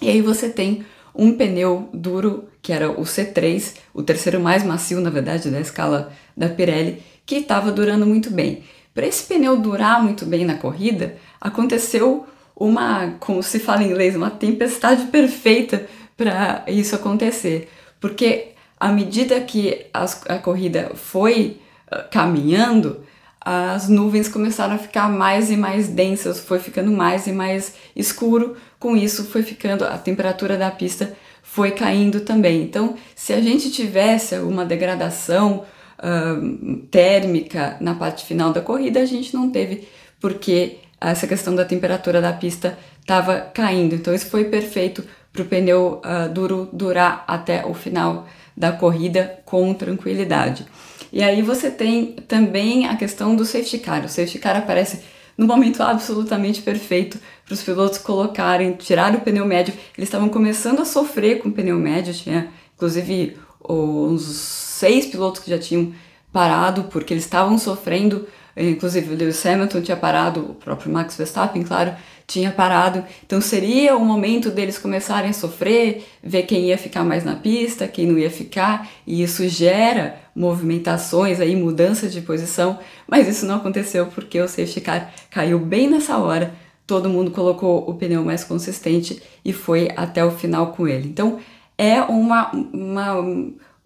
E 0.00 0.08
aí 0.08 0.20
você 0.20 0.48
tem 0.48 0.84
um 1.14 1.32
pneu 1.32 1.88
duro, 1.94 2.48
que 2.60 2.72
era 2.72 2.90
o 2.90 3.04
C3, 3.04 3.76
o 3.94 4.02
terceiro 4.02 4.40
mais 4.40 4.64
macio, 4.64 5.00
na 5.00 5.10
verdade, 5.10 5.50
da 5.50 5.60
escala 5.60 6.12
da 6.36 6.48
Pirelli, 6.48 7.00
que 7.24 7.36
estava 7.36 7.70
durando 7.70 8.06
muito 8.06 8.28
bem. 8.28 8.64
Para 8.92 9.06
esse 9.06 9.22
pneu 9.22 9.56
durar 9.56 10.02
muito 10.02 10.26
bem 10.26 10.44
na 10.44 10.56
corrida, 10.56 11.14
aconteceu 11.40 12.26
uma, 12.62 13.16
como 13.18 13.42
se 13.42 13.58
fala 13.58 13.82
em 13.82 13.90
inglês, 13.90 14.14
uma 14.14 14.30
tempestade 14.30 15.06
perfeita 15.06 15.86
para 16.16 16.64
isso 16.68 16.94
acontecer. 16.94 17.68
Porque 18.00 18.52
à 18.78 18.92
medida 18.92 19.40
que 19.40 19.86
as, 19.92 20.22
a 20.28 20.38
corrida 20.38 20.92
foi 20.94 21.60
uh, 21.90 22.08
caminhando, 22.10 23.00
as 23.40 23.88
nuvens 23.88 24.28
começaram 24.28 24.76
a 24.76 24.78
ficar 24.78 25.08
mais 25.08 25.50
e 25.50 25.56
mais 25.56 25.88
densas, 25.88 26.38
foi 26.38 26.60
ficando 26.60 26.92
mais 26.92 27.26
e 27.26 27.32
mais 27.32 27.74
escuro. 27.96 28.56
Com 28.78 28.96
isso, 28.96 29.24
foi 29.24 29.42
ficando 29.42 29.84
a 29.84 29.98
temperatura 29.98 30.56
da 30.56 30.70
pista 30.70 31.16
foi 31.42 31.72
caindo 31.72 32.20
também. 32.20 32.62
Então, 32.62 32.94
se 33.14 33.32
a 33.32 33.40
gente 33.40 33.70
tivesse 33.72 34.36
alguma 34.36 34.64
degradação 34.64 35.64
uh, 35.98 36.76
térmica 36.90 37.76
na 37.80 37.94
parte 37.94 38.24
final 38.24 38.52
da 38.52 38.60
corrida, 38.60 39.00
a 39.00 39.04
gente 39.04 39.34
não 39.34 39.50
teve, 39.50 39.86
porque 40.20 40.78
essa 41.10 41.26
questão 41.26 41.54
da 41.54 41.64
temperatura 41.64 42.20
da 42.20 42.32
pista 42.32 42.78
estava 43.00 43.40
caindo. 43.40 43.94
Então 43.94 44.14
isso 44.14 44.26
foi 44.26 44.44
perfeito 44.44 45.04
para 45.32 45.42
o 45.42 45.46
pneu 45.46 46.00
uh, 46.04 46.32
duro 46.32 46.68
durar 46.72 47.24
até 47.26 47.64
o 47.64 47.74
final 47.74 48.26
da 48.56 48.70
corrida 48.70 49.40
com 49.44 49.72
tranquilidade. 49.72 50.66
E 51.12 51.22
aí 51.22 51.42
você 51.42 51.70
tem 51.70 52.16
também 52.26 52.86
a 52.86 52.96
questão 52.96 53.34
do 53.34 53.44
safety 53.44 53.78
car. 53.78 54.04
O 54.04 54.08
safety 54.08 54.38
car 54.38 54.56
aparece 54.56 55.00
no 55.36 55.46
momento 55.46 55.82
absolutamente 55.82 56.62
perfeito 56.62 57.18
para 57.44 57.54
os 57.54 57.62
pilotos 57.62 57.98
colocarem, 57.98 58.72
tirar 58.74 59.14
o 59.14 59.20
pneu 59.20 59.44
médio. 59.44 59.74
Eles 59.96 60.08
estavam 60.08 60.28
começando 60.28 60.80
a 60.80 60.84
sofrer 60.84 61.40
com 61.40 61.48
o 61.48 61.52
pneu 61.52 61.78
médio, 61.78 62.14
tinha 62.14 62.48
inclusive 62.74 63.36
uns 63.68 64.22
seis 64.22 65.06
pilotos 65.06 65.40
que 65.40 65.50
já 65.50 65.58
tinham 65.58 65.92
parado 66.32 66.84
porque 66.84 67.12
eles 67.14 67.24
estavam 67.24 67.58
sofrendo 67.58 68.26
inclusive 68.56 69.12
o 69.12 69.16
Lewis 69.16 69.44
Hamilton 69.44 69.80
tinha 69.80 69.96
parado, 69.96 70.40
o 70.40 70.54
próprio 70.54 70.92
Max 70.92 71.16
Verstappen, 71.16 71.62
claro, 71.62 71.94
tinha 72.26 72.50
parado. 72.50 73.04
Então 73.24 73.40
seria 73.40 73.96
o 73.96 74.04
momento 74.04 74.50
deles 74.50 74.78
começarem 74.78 75.30
a 75.30 75.32
sofrer, 75.32 76.04
ver 76.22 76.42
quem 76.44 76.66
ia 76.66 76.78
ficar 76.78 77.04
mais 77.04 77.24
na 77.24 77.36
pista, 77.36 77.88
quem 77.88 78.06
não 78.06 78.18
ia 78.18 78.30
ficar, 78.30 78.88
e 79.06 79.22
isso 79.22 79.48
gera 79.48 80.16
movimentações 80.34 81.40
aí, 81.40 81.54
mudanças 81.54 82.12
de 82.12 82.20
posição, 82.20 82.78
mas 83.06 83.28
isso 83.28 83.46
não 83.46 83.56
aconteceu 83.56 84.06
porque 84.06 84.40
o 84.40 84.48
safety 84.48 84.80
car 84.80 85.12
caiu 85.30 85.58
bem 85.58 85.88
nessa 85.88 86.18
hora. 86.18 86.54
Todo 86.86 87.08
mundo 87.08 87.30
colocou 87.30 87.88
o 87.88 87.94
pneu 87.94 88.24
mais 88.24 88.44
consistente 88.44 89.22
e 89.44 89.52
foi 89.52 89.90
até 89.96 90.24
o 90.24 90.30
final 90.30 90.72
com 90.72 90.88
ele. 90.88 91.08
Então 91.08 91.38
é 91.78 92.00
uma, 92.02 92.50
uma 92.52 93.14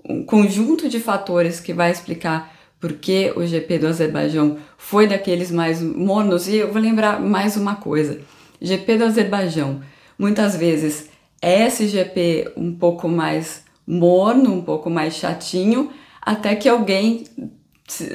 um 0.09 0.25
conjunto 0.25 0.89
de 0.89 1.01
fatores 1.01 1.61
que 1.61 1.73
vai 1.73 1.91
explicar 1.91 2.56
porque 2.87 3.33
o 3.35 3.45
GP 3.45 3.81
do 3.81 3.89
Azerbaijão 3.89 4.59
foi 4.79 5.09
daqueles 5.09 5.51
mais 5.51 5.83
mornos. 5.83 6.47
E 6.47 6.59
eu 6.59 6.73
vou 6.73 6.81
lembrar 6.81 7.21
mais 7.21 7.57
uma 7.57 7.75
coisa: 7.75 8.21
GP 8.61 8.99
do 8.99 9.05
Azerbaijão, 9.05 9.81
muitas 10.17 10.57
vezes 10.57 11.09
é 11.43 11.67
esse 11.67 11.89
GP 11.89 12.53
um 12.57 12.73
pouco 12.73 13.09
mais 13.09 13.65
morno, 13.85 14.53
um 14.53 14.63
pouco 14.63 14.89
mais 14.89 15.15
chatinho, 15.15 15.91
até 16.23 16.55
que 16.55 16.69
alguém 16.69 17.25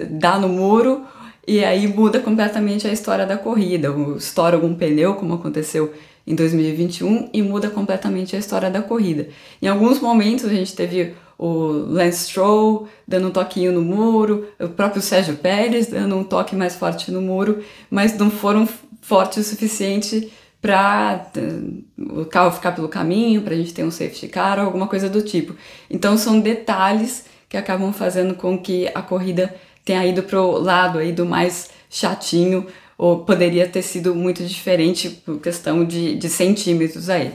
dá 0.10 0.40
no 0.40 0.48
muro 0.48 1.02
e 1.46 1.66
aí 1.66 1.86
muda 1.86 2.22
completamente 2.22 2.88
a 2.88 2.94
história 2.94 3.26
da 3.26 3.38
corrida. 3.38 3.94
Estoura 4.16 4.56
algum 4.56 4.74
pneu, 4.74 5.16
como 5.16 5.34
aconteceu 5.34 5.92
em 6.26 6.34
2021, 6.34 7.30
e 7.34 7.42
muda 7.42 7.70
completamente 7.70 8.38
a 8.38 8.40
história 8.40 8.70
da 8.70 8.82
corrida. 8.82 9.28
Em 9.62 9.68
alguns 9.68 10.00
momentos 10.00 10.46
a 10.46 10.50
gente 10.50 10.74
teve 10.74 11.14
o 11.42 11.72
Lance 11.72 12.26
Stroll 12.26 12.88
dando 13.08 13.30
um 13.30 13.32
toquinho 13.32 13.72
no 13.72 13.82
muro, 13.82 14.48
o 14.60 14.70
próprio 14.70 15.02
Sérgio 15.02 15.36
Pérez 15.36 15.88
dando 15.88 16.16
um 16.16 16.24
toque 16.24 16.56
mais 16.56 16.76
forte 16.76 17.10
no 17.10 17.20
muro, 17.20 17.64
mas 17.90 18.16
não 18.16 18.30
foram 18.30 18.70
fortes 19.02 19.40
o 19.40 19.50
suficiente 19.50 20.32
para 20.62 21.32
eh, 21.36 21.42
o 21.98 22.26
carro 22.26 22.52
ficar 22.52 22.74
pelo 22.74 22.88
caminho, 22.88 23.42
para 23.42 23.56
a 23.56 23.58
gente 23.58 23.74
ter 23.74 23.84
um 23.84 23.90
safety 23.90 24.28
car 24.28 24.60
ou 24.60 24.66
alguma 24.66 24.88
coisa 24.88 25.10
do 25.10 25.24
tipo. 25.24 25.56
Então 25.90 26.16
são 26.16 26.40
detalhes 26.40 27.26
que 27.50 27.58
acabam 27.58 27.92
fazendo 27.92 28.36
com 28.36 28.56
que 28.56 28.88
a 28.94 29.02
corrida 29.02 29.52
tenha 29.84 30.06
ido 30.06 30.22
para 30.22 30.40
o 30.40 30.60
lado 30.60 31.00
aí 31.00 31.12
do 31.12 31.26
mais 31.26 31.72
chatinho, 31.90 32.68
ou 33.00 33.26
poderia 33.26 33.68
ter 33.68 33.82
sido 33.82 34.14
muito 34.14 34.44
diferente 34.46 35.10
por 35.10 35.40
questão 35.40 35.84
de, 35.84 36.16
de 36.16 36.30
centímetros 36.30 37.10
aí. 37.10 37.34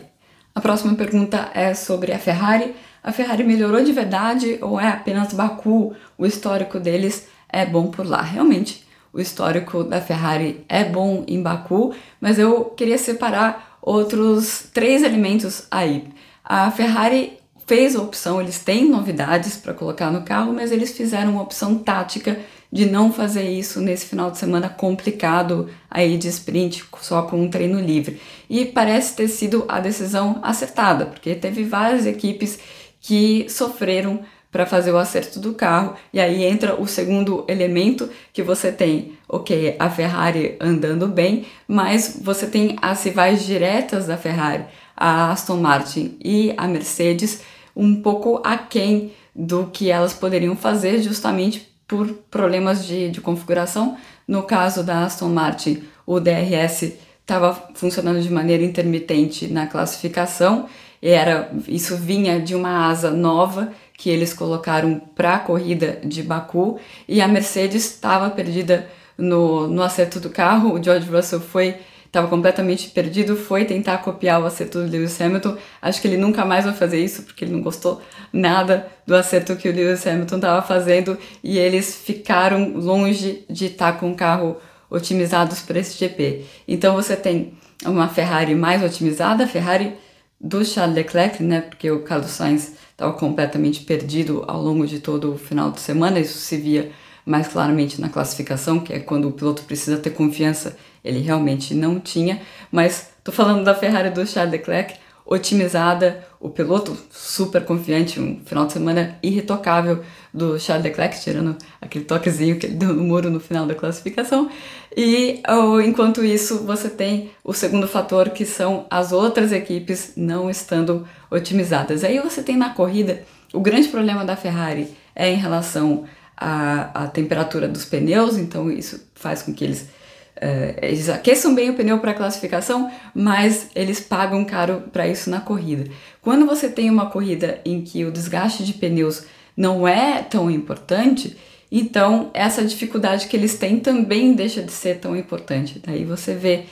A 0.54 0.60
próxima 0.60 0.94
pergunta 0.94 1.50
é 1.52 1.74
sobre 1.74 2.12
a 2.12 2.20
Ferrari 2.20 2.72
a 3.06 3.12
Ferrari 3.12 3.44
melhorou 3.44 3.84
de 3.84 3.92
verdade 3.92 4.58
ou 4.60 4.80
é 4.80 4.88
apenas 4.88 5.32
Baku? 5.32 5.94
O 6.18 6.26
histórico 6.26 6.80
deles 6.80 7.28
é 7.48 7.64
bom 7.64 7.86
por 7.86 8.04
lá. 8.04 8.20
Realmente, 8.20 8.84
o 9.12 9.20
histórico 9.20 9.84
da 9.84 10.00
Ferrari 10.00 10.64
é 10.68 10.82
bom 10.82 11.22
em 11.28 11.40
Baku, 11.40 11.94
mas 12.20 12.36
eu 12.36 12.64
queria 12.64 12.98
separar 12.98 13.78
outros 13.80 14.68
três 14.74 15.04
elementos 15.04 15.68
aí. 15.70 16.08
A 16.44 16.68
Ferrari 16.72 17.38
fez 17.64 17.94
a 17.94 18.02
opção, 18.02 18.40
eles 18.40 18.58
têm 18.58 18.90
novidades 18.90 19.56
para 19.56 19.72
colocar 19.72 20.10
no 20.10 20.22
carro, 20.22 20.52
mas 20.52 20.72
eles 20.72 20.90
fizeram 20.90 21.30
uma 21.30 21.42
opção 21.42 21.78
tática 21.78 22.36
de 22.72 22.86
não 22.86 23.12
fazer 23.12 23.48
isso 23.48 23.80
nesse 23.80 24.06
final 24.06 24.32
de 24.32 24.38
semana 24.38 24.68
complicado 24.68 25.68
aí 25.88 26.18
de 26.18 26.26
sprint, 26.26 26.84
só 27.00 27.22
com 27.22 27.40
um 27.40 27.48
treino 27.48 27.78
livre. 27.78 28.20
E 28.50 28.64
parece 28.64 29.14
ter 29.14 29.28
sido 29.28 29.64
a 29.68 29.78
decisão 29.78 30.40
acertada, 30.42 31.06
porque 31.06 31.36
teve 31.36 31.62
várias 31.62 32.04
equipes 32.04 32.58
que 33.06 33.46
sofreram 33.48 34.20
para 34.50 34.66
fazer 34.66 34.90
o 34.90 34.98
acerto 34.98 35.38
do 35.38 35.54
carro. 35.54 35.94
E 36.12 36.18
aí 36.18 36.42
entra 36.42 36.74
o 36.74 36.88
segundo 36.88 37.44
elemento 37.46 38.10
que 38.32 38.42
você 38.42 38.72
tem, 38.72 39.12
ok, 39.28 39.76
a 39.78 39.88
Ferrari 39.88 40.56
andando 40.60 41.06
bem, 41.06 41.46
mas 41.68 42.18
você 42.20 42.48
tem 42.48 42.76
as 42.82 43.04
rivais 43.04 43.46
diretas 43.46 44.08
da 44.08 44.16
Ferrari, 44.16 44.64
a 44.96 45.30
Aston 45.30 45.58
Martin 45.58 46.18
e 46.24 46.52
a 46.56 46.66
Mercedes, 46.66 47.42
um 47.76 48.02
pouco 48.02 48.40
aquém 48.42 49.12
do 49.32 49.66
que 49.66 49.88
elas 49.88 50.12
poderiam 50.12 50.56
fazer 50.56 51.00
justamente 51.00 51.72
por 51.86 52.08
problemas 52.28 52.84
de, 52.84 53.08
de 53.08 53.20
configuração. 53.20 53.96
No 54.26 54.42
caso 54.42 54.82
da 54.82 55.04
Aston 55.04 55.28
Martin, 55.28 55.84
o 56.04 56.18
DRS 56.18 56.94
estava 57.20 57.54
funcionando 57.74 58.20
de 58.20 58.32
maneira 58.32 58.64
intermitente 58.64 59.46
na 59.46 59.68
classificação 59.68 60.66
era 61.10 61.50
isso 61.68 61.96
vinha 61.96 62.40
de 62.40 62.54
uma 62.54 62.88
asa 62.88 63.10
nova 63.10 63.72
que 63.96 64.10
eles 64.10 64.34
colocaram 64.34 65.00
para 65.14 65.36
a 65.36 65.38
corrida 65.38 65.98
de 66.04 66.22
Baku 66.22 66.78
e 67.08 67.20
a 67.20 67.28
Mercedes 67.28 67.84
estava 67.84 68.28
perdida 68.30 68.88
no, 69.16 69.66
no 69.68 69.82
acerto 69.82 70.20
do 70.20 70.30
carro. 70.30 70.74
O 70.74 70.82
George 70.82 71.08
Russell 71.08 71.40
foi 71.40 71.76
estava 72.04 72.28
completamente 72.28 72.88
perdido, 72.88 73.36
foi 73.36 73.64
tentar 73.64 73.98
copiar 73.98 74.40
o 74.40 74.46
acerto 74.46 74.80
do 74.80 74.90
Lewis 74.90 75.20
Hamilton. 75.20 75.56
Acho 75.82 76.00
que 76.00 76.08
ele 76.08 76.16
nunca 76.16 76.44
mais 76.44 76.64
vai 76.64 76.72
fazer 76.72 77.02
isso 77.02 77.22
porque 77.22 77.44
ele 77.44 77.52
não 77.52 77.60
gostou 77.60 78.00
nada 78.32 78.86
do 79.06 79.14
acerto 79.14 79.56
que 79.56 79.68
o 79.68 79.72
Lewis 79.72 80.06
Hamilton 80.06 80.36
estava 80.36 80.62
fazendo 80.62 81.18
e 81.42 81.58
eles 81.58 81.94
ficaram 81.94 82.72
longe 82.74 83.44
de 83.50 83.66
estar 83.66 83.92
tá 83.92 83.98
com 83.98 84.10
o 84.10 84.14
carro 84.14 84.56
otimizados 84.88 85.60
para 85.60 85.78
esse 85.78 85.98
GP. 85.98 86.44
Então 86.66 86.94
você 86.94 87.16
tem 87.16 87.54
uma 87.84 88.08
Ferrari 88.08 88.54
mais 88.54 88.82
otimizada, 88.82 89.44
a 89.44 89.48
Ferrari 89.48 89.94
do 90.40 90.64
Charles 90.64 90.96
Leclerc, 90.96 91.42
né, 91.42 91.62
porque 91.62 91.90
o 91.90 92.02
Carlos 92.02 92.30
Sainz 92.30 92.74
estava 92.90 93.12
completamente 93.12 93.80
perdido 93.84 94.44
ao 94.46 94.62
longo 94.62 94.86
de 94.86 95.00
todo 95.00 95.34
o 95.34 95.38
final 95.38 95.70
de 95.70 95.80
semana, 95.80 96.20
isso 96.20 96.38
se 96.38 96.56
via 96.56 96.92
mais 97.24 97.48
claramente 97.48 98.00
na 98.00 98.08
classificação, 98.08 98.78
que 98.78 98.92
é 98.92 99.00
quando 99.00 99.28
o 99.28 99.32
piloto 99.32 99.62
precisa 99.62 99.96
ter 99.96 100.10
confiança, 100.10 100.76
ele 101.04 101.20
realmente 101.20 101.74
não 101.74 101.98
tinha, 101.98 102.40
mas 102.70 103.10
estou 103.18 103.34
falando 103.34 103.64
da 103.64 103.74
Ferrari 103.74 104.10
do 104.10 104.26
Charles 104.26 104.52
Leclerc, 104.52 104.94
otimizada, 105.24 106.24
o 106.38 106.48
piloto 106.48 106.96
super 107.10 107.64
confiante, 107.64 108.20
um 108.20 108.40
final 108.44 108.66
de 108.66 108.74
semana 108.74 109.18
irretocável 109.22 110.04
do 110.36 110.58
Charles 110.60 110.84
Leclerc, 110.84 111.18
tirando 111.20 111.56
aquele 111.80 112.04
toquezinho 112.04 112.58
que 112.58 112.66
ele 112.66 112.74
deu 112.74 112.92
no 112.92 113.02
muro 113.02 113.30
no 113.30 113.40
final 113.40 113.66
da 113.66 113.74
classificação. 113.74 114.50
E 114.94 115.42
oh, 115.48 115.80
enquanto 115.80 116.22
isso, 116.22 116.58
você 116.64 116.90
tem 116.90 117.30
o 117.42 117.54
segundo 117.54 117.88
fator, 117.88 118.30
que 118.30 118.44
são 118.44 118.86
as 118.90 119.12
outras 119.12 119.50
equipes 119.50 120.12
não 120.16 120.50
estando 120.50 121.08
otimizadas. 121.30 122.04
Aí 122.04 122.20
você 122.20 122.42
tem 122.42 122.56
na 122.56 122.70
corrida, 122.70 123.22
o 123.52 123.60
grande 123.60 123.88
problema 123.88 124.24
da 124.24 124.36
Ferrari 124.36 124.94
é 125.14 125.30
em 125.30 125.36
relação 125.36 126.04
à, 126.36 127.04
à 127.04 127.06
temperatura 127.06 127.66
dos 127.66 127.86
pneus, 127.86 128.36
então 128.36 128.70
isso 128.70 129.08
faz 129.14 129.42
com 129.42 129.54
que 129.54 129.64
eles 129.64 129.88
Uh, 130.36 130.76
eles 130.82 131.08
aqueçam 131.08 131.54
bem 131.54 131.70
o 131.70 131.74
pneu 131.74 131.98
para 131.98 132.12
classificação, 132.12 132.92
mas 133.14 133.70
eles 133.74 134.00
pagam 134.00 134.44
caro 134.44 134.82
para 134.92 135.08
isso 135.08 135.30
na 135.30 135.40
corrida. 135.40 135.90
Quando 136.20 136.44
você 136.44 136.68
tem 136.68 136.90
uma 136.90 137.08
corrida 137.08 137.58
em 137.64 137.80
que 137.80 138.04
o 138.04 138.12
desgaste 138.12 138.62
de 138.62 138.74
pneus 138.74 139.24
não 139.56 139.88
é 139.88 140.22
tão 140.22 140.50
importante, 140.50 141.36
então 141.70 142.30
essa 142.34 142.64
dificuldade 142.64 143.26
que 143.26 143.36
eles 143.36 143.56
têm 143.58 143.80
também 143.80 144.34
deixa 144.34 144.62
de 144.62 144.70
ser 144.70 144.98
tão 144.98 145.16
importante. 145.16 145.80
Daí 145.84 146.04
você 146.04 146.34
vê, 146.34 146.64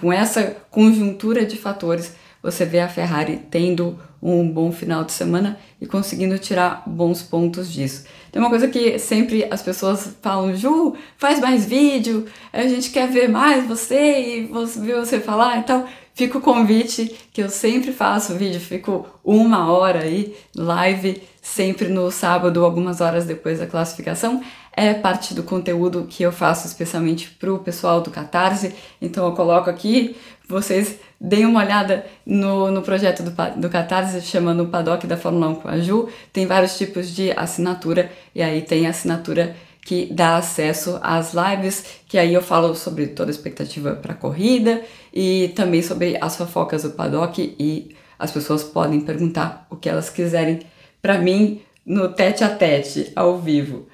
com 0.00 0.12
essa 0.12 0.56
conjuntura 0.70 1.44
de 1.44 1.56
fatores, 1.56 2.14
você 2.42 2.64
vê 2.64 2.80
a 2.80 2.88
Ferrari 2.88 3.40
tendo 3.50 3.98
um 4.22 4.48
bom 4.50 4.72
final 4.72 5.04
de 5.04 5.12
semana 5.12 5.58
e 5.80 5.86
conseguindo 5.86 6.38
tirar 6.38 6.82
bons 6.86 7.22
pontos 7.22 7.72
disso. 7.72 8.04
Tem 8.32 8.40
uma 8.40 8.50
coisa 8.50 8.68
que 8.68 8.98
sempre 8.98 9.46
as 9.50 9.62
pessoas 9.62 10.16
falam, 10.20 10.54
Ju, 10.54 10.94
faz 11.16 11.40
mais 11.40 11.64
vídeo, 11.64 12.26
a 12.52 12.62
gente 12.62 12.90
quer 12.90 13.08
ver 13.08 13.28
mais 13.28 13.66
você 13.66 14.40
e 14.40 14.50
ver 14.80 14.96
você 14.96 15.20
falar 15.20 15.58
e 15.58 15.62
tal. 15.62 15.86
Fica 16.14 16.36
o 16.36 16.40
convite 16.40 17.16
que 17.32 17.40
eu 17.40 17.48
sempre 17.48 17.92
faço 17.92 18.34
vídeo, 18.34 18.58
fico 18.58 19.06
uma 19.24 19.70
hora 19.72 20.00
aí, 20.00 20.34
live, 20.56 21.22
sempre 21.40 21.86
no 21.86 22.10
sábado, 22.10 22.64
algumas 22.64 23.00
horas 23.00 23.24
depois 23.24 23.60
da 23.60 23.68
classificação. 23.68 24.42
É 24.72 24.94
parte 24.94 25.32
do 25.32 25.44
conteúdo 25.44 26.06
que 26.08 26.24
eu 26.24 26.32
faço 26.32 26.66
especialmente 26.66 27.30
para 27.30 27.52
o 27.52 27.60
pessoal 27.60 28.00
do 28.00 28.10
Catarse, 28.10 28.74
então 29.00 29.26
eu 29.26 29.32
coloco 29.32 29.70
aqui, 29.70 30.16
vocês 30.48 30.98
deem 31.20 31.44
uma 31.44 31.60
olhada 31.62 32.06
no, 32.24 32.70
no 32.70 32.80
projeto 32.82 33.22
do, 33.22 33.32
do 33.60 33.68
Catarse, 33.68 34.22
chamando 34.22 34.64
o 34.64 34.68
Paddock 34.68 35.06
da 35.06 35.16
Fórmula 35.16 35.48
1 35.48 35.54
com 35.56 35.68
a 35.68 35.78
Ju. 35.78 36.08
Tem 36.32 36.46
vários 36.46 36.78
tipos 36.78 37.14
de 37.14 37.30
assinatura, 37.32 38.10
e 38.34 38.42
aí 38.42 38.62
tem 38.62 38.86
assinatura 38.86 39.54
que 39.82 40.06
dá 40.12 40.36
acesso 40.36 40.98
às 41.02 41.32
lives, 41.34 42.02
que 42.06 42.18
aí 42.18 42.34
eu 42.34 42.42
falo 42.42 42.74
sobre 42.74 43.08
toda 43.08 43.30
a 43.30 43.32
expectativa 43.32 43.94
para 43.94 44.12
a 44.12 44.16
corrida 44.16 44.82
e 45.12 45.52
também 45.54 45.82
sobre 45.82 46.18
as 46.20 46.36
fofocas 46.36 46.82
do 46.82 46.90
paddock 46.90 47.56
e 47.58 47.96
as 48.18 48.30
pessoas 48.30 48.62
podem 48.62 49.00
perguntar 49.00 49.66
o 49.70 49.76
que 49.76 49.88
elas 49.88 50.10
quiserem 50.10 50.60
para 51.00 51.18
mim 51.18 51.62
no 51.86 52.08
tete 52.10 52.44
a 52.44 52.50
tete, 52.50 53.12
ao 53.16 53.38
vivo. 53.38 53.86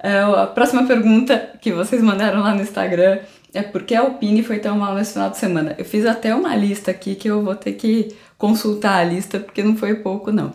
É, 0.00 0.18
a 0.20 0.46
próxima 0.46 0.86
pergunta 0.86 1.54
que 1.60 1.72
vocês 1.72 2.02
mandaram 2.02 2.40
lá 2.40 2.54
no 2.54 2.62
Instagram 2.62 3.18
é 3.54 3.62
por 3.62 3.82
que 3.82 3.94
a 3.94 4.00
Alpine 4.00 4.42
foi 4.42 4.58
tão 4.58 4.78
mal 4.78 4.94
nesse 4.94 5.14
final 5.14 5.30
de 5.30 5.38
semana? 5.38 5.74
Eu 5.78 5.84
fiz 5.84 6.04
até 6.04 6.34
uma 6.34 6.54
lista 6.54 6.90
aqui 6.90 7.14
que 7.14 7.28
eu 7.28 7.42
vou 7.42 7.54
ter 7.54 7.72
que 7.72 8.14
consultar 8.36 9.00
a 9.00 9.04
lista 9.04 9.40
porque 9.40 9.62
não 9.62 9.76
foi 9.76 9.94
pouco 9.96 10.30
não. 10.30 10.52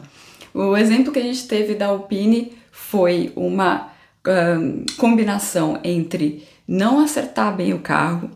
O 0.54 0.78
exemplo 0.78 1.12
que 1.12 1.20
a 1.20 1.24
gente 1.24 1.48
teve 1.48 1.74
da 1.74 1.88
Alpine 1.88 2.54
foi 2.72 3.32
uma 3.36 3.92
um, 4.28 4.86
combinação 4.98 5.80
entre 5.84 6.48
não 6.68 7.00
acertar 7.00 7.56
bem 7.56 7.74
o 7.74 7.80
carro, 7.80 8.30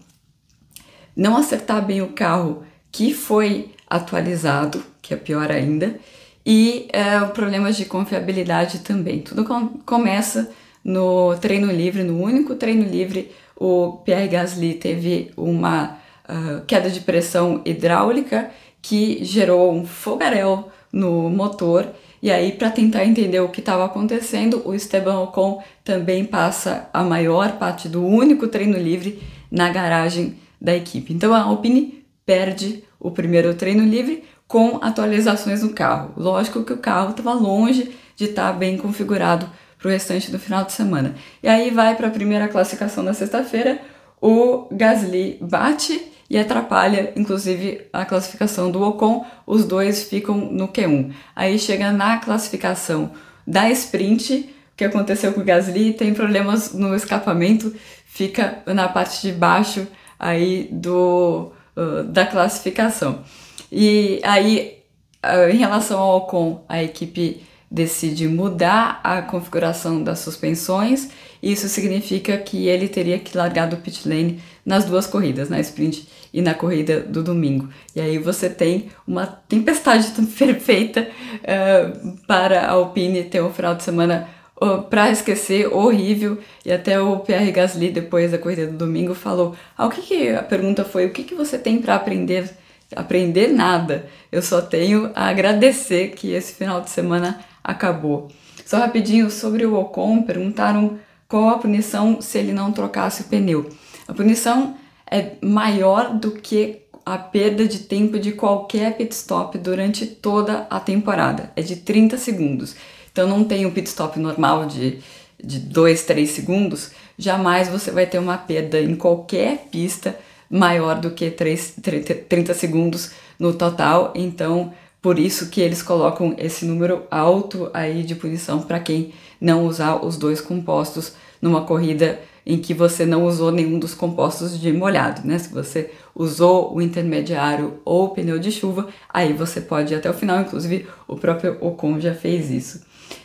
não 1.16 1.38
acertar 1.38 1.86
bem 1.86 2.02
o 2.02 2.10
carro 2.10 2.64
que 2.92 3.14
foi 3.14 3.72
atualizado, 3.90 4.84
que 5.02 5.14
é 5.14 5.18
pior 5.18 5.52
ainda, 5.52 6.00
e 6.46 6.88
uh, 6.94 7.30
problemas 7.34 7.78
de 7.78 7.86
confiabilidade 7.86 8.80
também. 8.80 9.22
Tudo 9.22 9.46
com 9.46 9.68
começa 9.86 10.50
no 10.84 11.36
treino 11.38 11.72
livre, 11.72 12.04
no 12.04 12.22
único 12.22 12.56
treino 12.56 12.84
livre, 12.84 13.32
o 13.60 14.00
Pierre 14.06 14.28
Gasly 14.28 14.76
teve 14.76 15.32
uma 15.36 15.98
uh, 16.30 16.62
queda 16.66 16.90
de 16.90 17.02
pressão 17.02 17.62
hidráulica 17.66 18.52
que 18.82 19.24
gerou 19.24 19.74
um 19.74 19.86
fogaréu 19.86 20.70
no 20.92 21.30
motor. 21.30 21.88
E 22.22 22.32
aí, 22.32 22.52
para 22.52 22.72
tentar 22.72 23.06
entender 23.06 23.40
o 23.40 23.50
que 23.50 23.60
estava 23.60 23.86
acontecendo, 23.86 24.62
o 24.66 24.74
Esteban 24.74 25.20
Ocon 25.20 25.62
também 25.84 26.26
passa 26.26 26.90
a 26.94 27.04
maior 27.04 27.54
parte 27.54 27.88
do 27.88 28.06
único 28.06 28.48
treino 28.48 28.78
livre 28.78 29.22
na 29.52 29.70
garagem 29.70 30.38
da 30.60 30.76
equipe. 30.76 31.14
Então 31.14 31.34
a 31.34 31.42
Alpine 31.42 32.04
perde 32.26 32.84
o 33.00 33.12
primeiro 33.12 33.54
treino 33.54 33.84
livre 33.84 34.24
com 34.48 34.80
atualizações 34.82 35.62
no 35.62 35.70
carro. 35.70 36.14
Lógico 36.18 36.64
que 36.64 36.74
o 36.74 36.78
carro 36.78 37.12
estava 37.12 37.34
longe 37.34 37.92
de 38.16 38.26
estar 38.26 38.52
tá 38.52 38.54
bem 38.54 38.78
configurado 38.78 39.48
para 39.88 39.92
o 39.92 39.94
restante 39.94 40.30
do 40.30 40.38
final 40.38 40.66
de 40.66 40.74
semana. 40.74 41.16
E 41.42 41.48
aí 41.48 41.72
vai 41.72 41.96
para 41.96 42.08
a 42.08 42.12
primeira 42.12 42.48
classificação 42.50 43.04
da 43.06 43.14
sexta-feira, 43.14 43.80
o 44.22 44.68
Gasly 44.72 45.38
bate 45.40 46.12
e 46.30 46.38
atrapalha, 46.38 47.14
inclusive, 47.16 47.88
a 47.94 48.04
classificação 48.04 48.70
do 48.70 48.82
Ocon, 48.84 49.26
os 49.46 49.64
dois 49.64 50.04
ficam 50.04 50.36
no 50.36 50.68
Q1. 50.68 51.14
Aí 51.34 51.58
chega 51.58 51.92
na 51.92 52.18
classificação 52.18 53.12
da 53.46 53.70
sprint, 53.70 54.34
o 54.74 54.76
que 54.76 54.84
aconteceu 54.84 55.32
com 55.32 55.40
o 55.40 55.46
Gasly, 55.46 55.94
tem 55.94 56.14
problemas 56.14 56.74
no 56.74 56.94
escapamento, 56.94 57.74
fica 58.06 58.62
na 58.66 58.90
parte 58.90 59.22
de 59.22 59.32
baixo 59.32 59.88
aí 60.20 60.68
do, 60.70 61.54
uh, 61.78 62.04
da 62.04 62.26
classificação. 62.26 63.24
E 63.72 64.20
aí, 64.24 64.80
uh, 65.24 65.50
em 65.50 65.58
relação 65.58 66.00
ao 66.00 66.18
Ocon, 66.18 66.66
a 66.68 66.84
equipe 66.84 67.42
decide 67.70 68.28
mudar 68.28 69.00
a 69.04 69.22
configuração 69.22 70.02
das 70.02 70.20
suspensões. 70.20 71.10
Isso 71.42 71.68
significa 71.68 72.38
que 72.38 72.68
ele 72.68 72.88
teria 72.88 73.20
que 73.20 73.38
largar 73.38 73.68
do 73.68 73.78
pit 73.78 74.08
lane 74.08 74.42
nas 74.66 74.86
duas 74.86 75.06
corridas, 75.06 75.50
na 75.50 75.60
sprint 75.60 76.08
e 76.34 76.42
na 76.42 76.54
corrida 76.54 77.02
do 77.02 77.24
domingo. 77.24 77.70
E 77.96 78.02
aí 78.02 78.18
você 78.18 78.50
tem 78.50 78.90
uma 79.08 79.26
tempestade 79.26 80.08
perfeita 80.38 81.08
uh, 81.44 82.18
para 82.26 82.62
a 82.62 82.72
Alpine 82.72 83.24
ter 83.24 83.42
um 83.42 83.52
final 83.52 83.76
de 83.76 83.84
semana 83.84 84.28
uh, 84.62 84.82
para 84.84 85.12
esquecer, 85.12 85.68
horrível. 85.68 86.38
E 86.66 86.72
até 86.72 87.00
o 87.00 87.20
Pierre 87.20 87.52
Gasly, 87.52 87.90
depois 87.90 88.32
da 88.32 88.38
corrida 88.38 88.68
do 88.68 88.78
domingo, 88.78 89.14
falou: 89.14 89.56
ah, 89.78 89.86
o 89.86 89.90
que, 89.90 90.02
que 90.02 90.30
a 90.30 90.44
pergunta 90.44 90.84
foi: 90.84 91.06
o 91.06 91.12
que, 91.12 91.24
que 91.24 91.36
você 91.36 91.58
tem 91.58 91.82
para 91.82 91.96
aprender? 91.96 92.50
Aprender 92.96 93.50
nada. 93.50 94.06
Eu 94.32 94.42
só 94.42 94.62
tenho 94.62 95.12
a 95.14 95.28
agradecer 95.28 96.12
que 96.12 96.32
esse 96.32 96.54
final 96.54 96.80
de 96.80 96.90
semana 96.90 97.38
acabou. 97.68 98.30
Só 98.66 98.78
rapidinho 98.78 99.30
sobre 99.30 99.66
o 99.66 99.76
Ocon, 99.76 100.24
perguntaram 100.24 100.98
qual 101.28 101.50
a 101.50 101.58
punição 101.58 102.22
se 102.22 102.38
ele 102.38 102.54
não 102.54 102.72
trocasse 102.72 103.24
o 103.24 103.26
pneu. 103.26 103.70
A 104.08 104.14
punição 104.14 104.78
é 105.12 105.34
maior 105.42 106.14
do 106.14 106.32
que 106.32 106.84
a 107.06 107.18
perda 107.18 107.68
de 107.68 107.80
tempo 107.80 108.18
de 108.20 108.32
qualquer 108.32 108.96
pit 108.98 109.14
stop 109.14 109.58
durante 109.58 110.06
toda 110.06 110.66
a 110.70 110.80
temporada. 110.80 111.52
É 111.56 111.62
de 111.62 111.78
30 111.78 112.18
segundos. 112.18 112.76
Então 113.12 113.28
não 113.28 113.44
tem 113.44 113.66
um 113.66 113.72
pit 113.72 113.88
stop 113.88 114.18
normal 114.20 114.66
de, 114.66 115.00
de 115.42 115.60
2, 115.60 116.04
3 116.04 116.30
segundos. 116.30 116.92
Jamais 117.18 117.68
você 117.68 117.92
vai 117.92 118.06
ter 118.06 118.20
uma 118.20 118.38
perda 118.38 118.80
em 118.80 118.96
qualquer 118.96 119.68
pista 119.72 120.18
maior 120.50 121.00
do 121.00 121.12
que 121.12 121.30
3, 121.30 121.76
30, 121.82 122.16
30 122.16 122.54
segundos 122.54 123.12
no 123.40 123.54
total. 123.54 124.14
Então 124.16 124.74
por 125.08 125.18
isso 125.18 125.48
que 125.48 125.62
eles 125.62 125.82
colocam 125.82 126.36
esse 126.38 126.66
número 126.66 127.08
alto 127.10 127.72
aí 127.74 128.04
de 128.04 128.14
punição 128.14 128.62
para 128.62 128.78
quem 128.78 129.14
não 129.40 129.66
usar 129.66 130.06
os 130.06 130.18
dois 130.18 130.42
compostos 130.42 131.14
numa 131.42 131.62
corrida 131.62 132.20
em 132.46 132.58
que 132.58 132.74
você 132.74 133.06
não 133.06 133.26
usou 133.26 133.50
nenhum 133.50 133.80
dos 133.80 133.94
compostos 133.94 134.60
de 134.60 134.70
molhado, 134.74 135.26
né? 135.26 135.40
Se 135.40 135.48
você 135.48 135.92
usou 136.14 136.76
o 136.76 136.82
intermediário 136.82 137.80
ou 137.86 138.08
o 138.08 138.10
pneu 138.10 138.38
de 138.38 138.52
chuva, 138.52 138.90
aí 139.08 139.32
você 139.32 139.62
pode 139.62 139.94
ir 139.94 139.96
até 139.96 140.10
o 140.10 140.14
final, 140.14 140.42
inclusive 140.42 140.86
o 141.08 141.16
próprio 141.16 141.58
Ocon 141.62 142.02
já 142.02 142.14
fez 142.14 142.52
isso. 142.52 142.82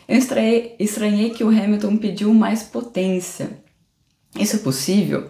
Eu 0.07 0.17
estranhei, 0.17 0.77
estranhei 0.79 1.31
que 1.31 1.43
o 1.43 1.49
Hamilton 1.49 1.97
pediu 1.97 2.33
mais 2.33 2.63
potência. 2.63 3.59
Isso 4.39 4.55
é 4.55 4.59
possível? 4.59 5.27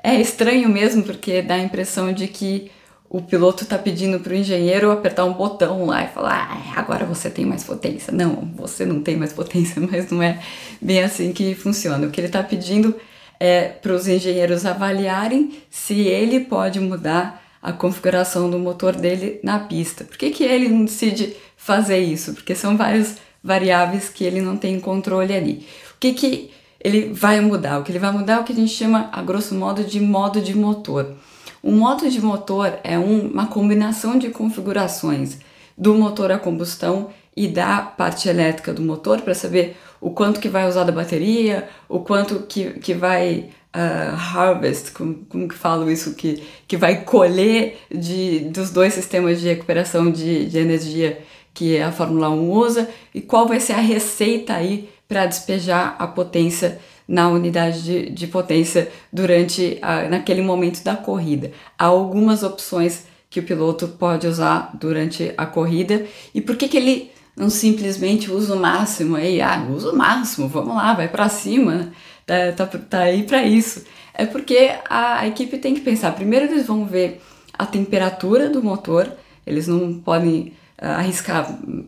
É 0.00 0.14
estranho 0.20 0.68
mesmo 0.68 1.02
porque 1.02 1.42
dá 1.42 1.54
a 1.54 1.64
impressão 1.64 2.12
de 2.12 2.28
que 2.28 2.70
o 3.12 3.20
piloto 3.20 3.62
está 3.62 3.76
pedindo 3.76 4.18
para 4.20 4.32
o 4.32 4.34
engenheiro 4.34 4.90
apertar 4.90 5.26
um 5.26 5.34
botão 5.34 5.84
lá 5.84 6.02
e 6.02 6.08
falar: 6.08 6.48
ah, 6.50 6.80
agora 6.80 7.04
você 7.04 7.28
tem 7.28 7.44
mais 7.44 7.62
potência. 7.62 8.10
Não, 8.10 8.50
você 8.56 8.86
não 8.86 9.02
tem 9.02 9.16
mais 9.16 9.34
potência, 9.34 9.80
mas 9.86 10.10
não 10.10 10.22
é 10.22 10.40
bem 10.80 11.02
assim 11.02 11.30
que 11.30 11.54
funciona. 11.54 12.06
O 12.06 12.10
que 12.10 12.18
ele 12.18 12.28
está 12.28 12.42
pedindo 12.42 12.96
é 13.38 13.68
para 13.68 13.92
os 13.92 14.08
engenheiros 14.08 14.64
avaliarem 14.64 15.58
se 15.70 16.00
ele 16.00 16.40
pode 16.40 16.80
mudar 16.80 17.42
a 17.60 17.70
configuração 17.70 18.48
do 18.48 18.58
motor 18.58 18.96
dele 18.96 19.38
na 19.42 19.58
pista. 19.58 20.04
Por 20.04 20.16
que, 20.16 20.30
que 20.30 20.42
ele 20.42 20.70
não 20.70 20.86
decide 20.86 21.36
fazer 21.54 21.98
isso? 21.98 22.32
Porque 22.32 22.54
são 22.54 22.78
várias 22.78 23.18
variáveis 23.44 24.08
que 24.08 24.24
ele 24.24 24.40
não 24.40 24.56
tem 24.56 24.80
controle 24.80 25.34
ali. 25.34 25.66
O 25.94 25.98
que, 26.00 26.14
que 26.14 26.50
ele 26.82 27.12
vai 27.12 27.42
mudar? 27.42 27.78
O 27.78 27.82
que 27.82 27.92
ele 27.92 27.98
vai 27.98 28.10
mudar 28.10 28.34
é 28.34 28.38
o 28.38 28.44
que 28.44 28.52
a 28.52 28.56
gente 28.56 28.72
chama, 28.72 29.10
a 29.12 29.20
grosso 29.20 29.54
modo, 29.54 29.84
de 29.84 30.00
modo 30.00 30.40
de 30.40 30.56
motor. 30.56 31.14
O 31.62 31.70
modo 31.70 32.10
de 32.10 32.20
motor 32.20 32.78
é 32.82 32.98
um, 32.98 33.28
uma 33.28 33.46
combinação 33.46 34.18
de 34.18 34.30
configurações 34.30 35.38
do 35.78 35.94
motor 35.94 36.32
a 36.32 36.38
combustão 36.38 37.10
e 37.36 37.46
da 37.48 37.80
parte 37.80 38.28
elétrica 38.28 38.72
do 38.72 38.82
motor 38.82 39.22
para 39.22 39.34
saber 39.34 39.76
o 40.00 40.10
quanto 40.10 40.40
que 40.40 40.48
vai 40.48 40.68
usar 40.68 40.84
da 40.84 40.92
bateria, 40.92 41.68
o 41.88 42.00
quanto 42.00 42.40
que, 42.40 42.72
que 42.80 42.92
vai 42.92 43.50
uh, 43.74 44.14
harvest, 44.14 44.90
como, 44.92 45.14
como 45.28 45.48
que 45.48 45.54
falo 45.54 45.90
isso, 45.90 46.14
que, 46.14 46.42
que 46.66 46.76
vai 46.76 47.04
colher 47.04 47.78
de, 47.90 48.40
dos 48.40 48.70
dois 48.70 48.92
sistemas 48.92 49.40
de 49.40 49.48
recuperação 49.48 50.10
de, 50.10 50.46
de 50.46 50.58
energia 50.58 51.22
que 51.54 51.78
a 51.78 51.92
Fórmula 51.92 52.28
1 52.30 52.50
usa 52.50 52.88
e 53.14 53.20
qual 53.20 53.46
vai 53.46 53.60
ser 53.60 53.74
a 53.74 53.80
receita 53.80 54.54
aí 54.54 54.90
para 55.06 55.26
despejar 55.26 55.94
a 55.98 56.06
potência 56.06 56.80
na 57.06 57.28
unidade 57.28 57.82
de, 57.82 58.10
de 58.10 58.26
potência 58.26 58.90
durante 59.12 59.78
a, 59.82 60.08
naquele 60.08 60.42
momento 60.42 60.82
da 60.82 60.96
corrida. 60.96 61.52
Há 61.78 61.86
algumas 61.86 62.42
opções 62.42 63.04
que 63.28 63.40
o 63.40 63.42
piloto 63.42 63.88
pode 63.88 64.26
usar 64.26 64.70
durante 64.74 65.32
a 65.36 65.46
corrida. 65.46 66.04
E 66.34 66.40
por 66.40 66.56
que, 66.56 66.68
que 66.68 66.76
ele 66.76 67.10
não 67.36 67.48
simplesmente 67.48 68.30
usa 68.30 68.54
o 68.54 68.60
máximo 68.60 69.16
aí, 69.16 69.40
ah, 69.40 69.66
usa 69.70 69.90
o 69.90 69.96
máximo, 69.96 70.48
vamos 70.48 70.76
lá, 70.76 70.92
vai 70.92 71.08
para 71.08 71.28
cima, 71.28 71.90
tá, 72.26 72.52
tá, 72.52 72.66
tá 72.66 72.98
aí 73.00 73.22
para 73.22 73.42
isso. 73.42 73.84
É 74.12 74.26
porque 74.26 74.72
a, 74.88 75.20
a 75.20 75.26
equipe 75.26 75.56
tem 75.56 75.74
que 75.74 75.80
pensar, 75.80 76.12
primeiro 76.12 76.44
eles 76.44 76.66
vão 76.66 76.84
ver 76.84 77.22
a 77.58 77.64
temperatura 77.64 78.50
do 78.50 78.62
motor, 78.62 79.10
eles 79.46 79.66
não 79.66 79.94
podem 79.94 80.52
uh, 80.80 80.98
arriscar 80.98 81.50
hum, 81.50 81.84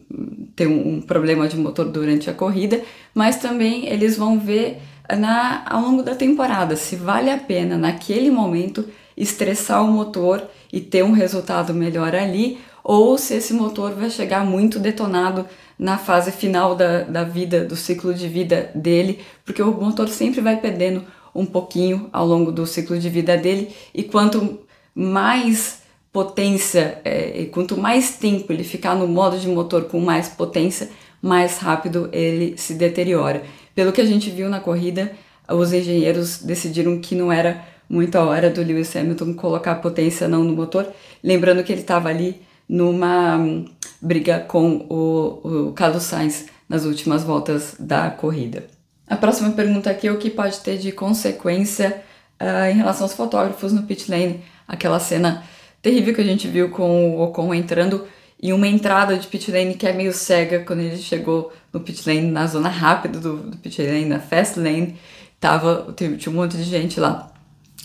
ter 0.57 0.67
um 0.67 1.01
problema 1.01 1.47
de 1.47 1.57
motor 1.57 1.85
durante 1.87 2.31
a 2.31 2.35
corrida, 2.35 2.81
mas 3.15 3.37
também 3.37 3.87
eles 3.87 4.17
vão 4.17 4.39
ver 4.39 4.81
na, 5.19 5.63
ao 5.67 5.83
longo 5.83 6.03
da 6.03 6.15
temporada, 6.15 6.77
se 6.77 6.97
vale 6.97 7.31
a 7.31 7.39
pena 7.39 7.77
naquele 7.77 8.31
momento 8.31 8.89
estressar 9.17 9.85
o 9.85 9.93
motor 9.93 10.43
e 10.73 10.81
ter 10.81 11.05
um 11.05 11.13
resultado 11.13 11.75
melhor 11.75 12.15
ali, 12.15 12.59
ou 12.83 13.17
se 13.17 13.35
esse 13.35 13.53
motor 13.55 13.93
vai 13.93 14.11
chegar 14.11 14.45
muito 14.45 14.79
detonado 14.79 15.47
na 15.79 15.99
fase 15.99 16.31
final 16.31 16.75
da, 16.75 17.03
da 17.03 17.25
vida, 17.25 17.65
do 17.65 17.77
ciclo 17.77 18.15
de 18.15 18.29
vida 18.29 18.71
dele, 18.75 19.21
porque 19.45 19.63
o 19.63 19.73
motor 19.73 20.09
sempre 20.09 20.41
vai 20.41 20.57
perdendo 20.57 21.05
um 21.35 21.45
pouquinho 21.45 22.09
ao 22.13 22.27
longo 22.27 22.53
do 22.53 22.67
ciclo 22.67 22.99
de 22.99 23.09
vida 23.09 23.37
dele, 23.37 23.75
e 23.93 24.03
quanto 24.03 24.61
mais 24.95 25.83
potência, 26.13 27.01
é, 27.05 27.41
e 27.43 27.47
quanto 27.47 27.77
mais 27.77 28.17
tempo 28.17 28.53
ele 28.53 28.63
ficar 28.63 28.95
no 28.95 29.09
modo 29.09 29.37
de 29.37 29.49
motor 29.49 29.85
com 29.85 29.99
mais 29.99 30.29
potência, 30.29 30.89
mais 31.21 31.59
rápido 31.59 32.09
ele 32.13 32.57
se 32.57 32.75
deteriora. 32.75 33.43
Pelo 33.75 33.93
que 33.93 34.01
a 34.01 34.07
gente 34.07 34.31
viu 34.31 34.49
na 34.49 34.61
corrida, 34.61 35.13
os 35.49 35.73
engenheiros 35.73 36.39
decidiram 36.39 36.99
que 36.99 37.15
não 37.15 37.33
era 37.33 37.65
muito 37.89 38.17
a 38.17 38.25
hora 38.25 38.49
do 38.51 38.63
Lewis 38.63 38.95
Hamilton 38.95 39.35
colocar 39.35 39.77
potência 39.77 40.29
não 40.29 40.43
no 40.43 40.55
motor, 40.55 40.87
lembrando 41.23 41.63
que 41.63 41.73
ele 41.73 41.83
estava 41.83 42.09
ali 42.09 42.41
numa 42.69 43.37
hum, 43.37 43.67
briga 44.01 44.41
com 44.41 44.87
o, 44.89 45.69
o 45.69 45.73
Carlos 45.73 46.05
Sainz 46.05 46.47
nas 46.69 46.85
últimas 46.85 47.23
voltas 47.23 47.77
da 47.79 48.11
corrida. 48.11 48.65
A 49.07 49.17
próxima 49.17 49.51
pergunta 49.51 49.91
aqui 49.91 50.09
é 50.09 50.13
o 50.13 50.19
que 50.19 50.31
pode 50.31 50.61
ter 50.61 50.79
de 50.79 50.91
consequência 50.91 52.03
uh, 52.41 52.71
em 52.71 52.75
relação 52.75 53.05
aos 53.05 53.13
fotógrafos 53.13 53.73
no 53.73 53.83
pit 53.83 54.11
lane, 54.11 54.43
aquela 54.67 54.99
cena 54.99 55.45
terrível 55.83 56.15
que 56.15 56.23
a 56.23 56.25
gente 56.25 56.49
viu 56.49 56.71
com 56.71 57.17
o 57.17 57.23
Ocon 57.23 57.53
entrando 57.53 58.07
em 58.43 58.53
uma 58.53 58.69
entrada 58.69 59.17
de 59.17 59.27
pit 59.27 59.51
lane 59.51 59.75
que 59.75 59.87
é 59.87 59.93
meio 59.93 60.13
cega 60.13 60.61
quando 60.61 60.81
ele 60.81 60.99
chegou 60.99 61.53
no 61.73 61.81
pit 61.81 62.09
lane, 62.09 62.31
na 62.31 62.47
zona 62.47 62.69
rápida 62.69 63.19
do, 63.19 63.37
do 63.37 63.57
pit 63.57 63.81
lane, 63.83 64.05
na 64.05 64.21
fast 64.21 64.59
lane, 64.59 64.97
tava, 65.41 65.95
tinha 65.97 66.19
um 66.29 66.37
monte 66.37 66.57
de 66.57 66.65
gente 66.65 67.01
lá 67.01 67.33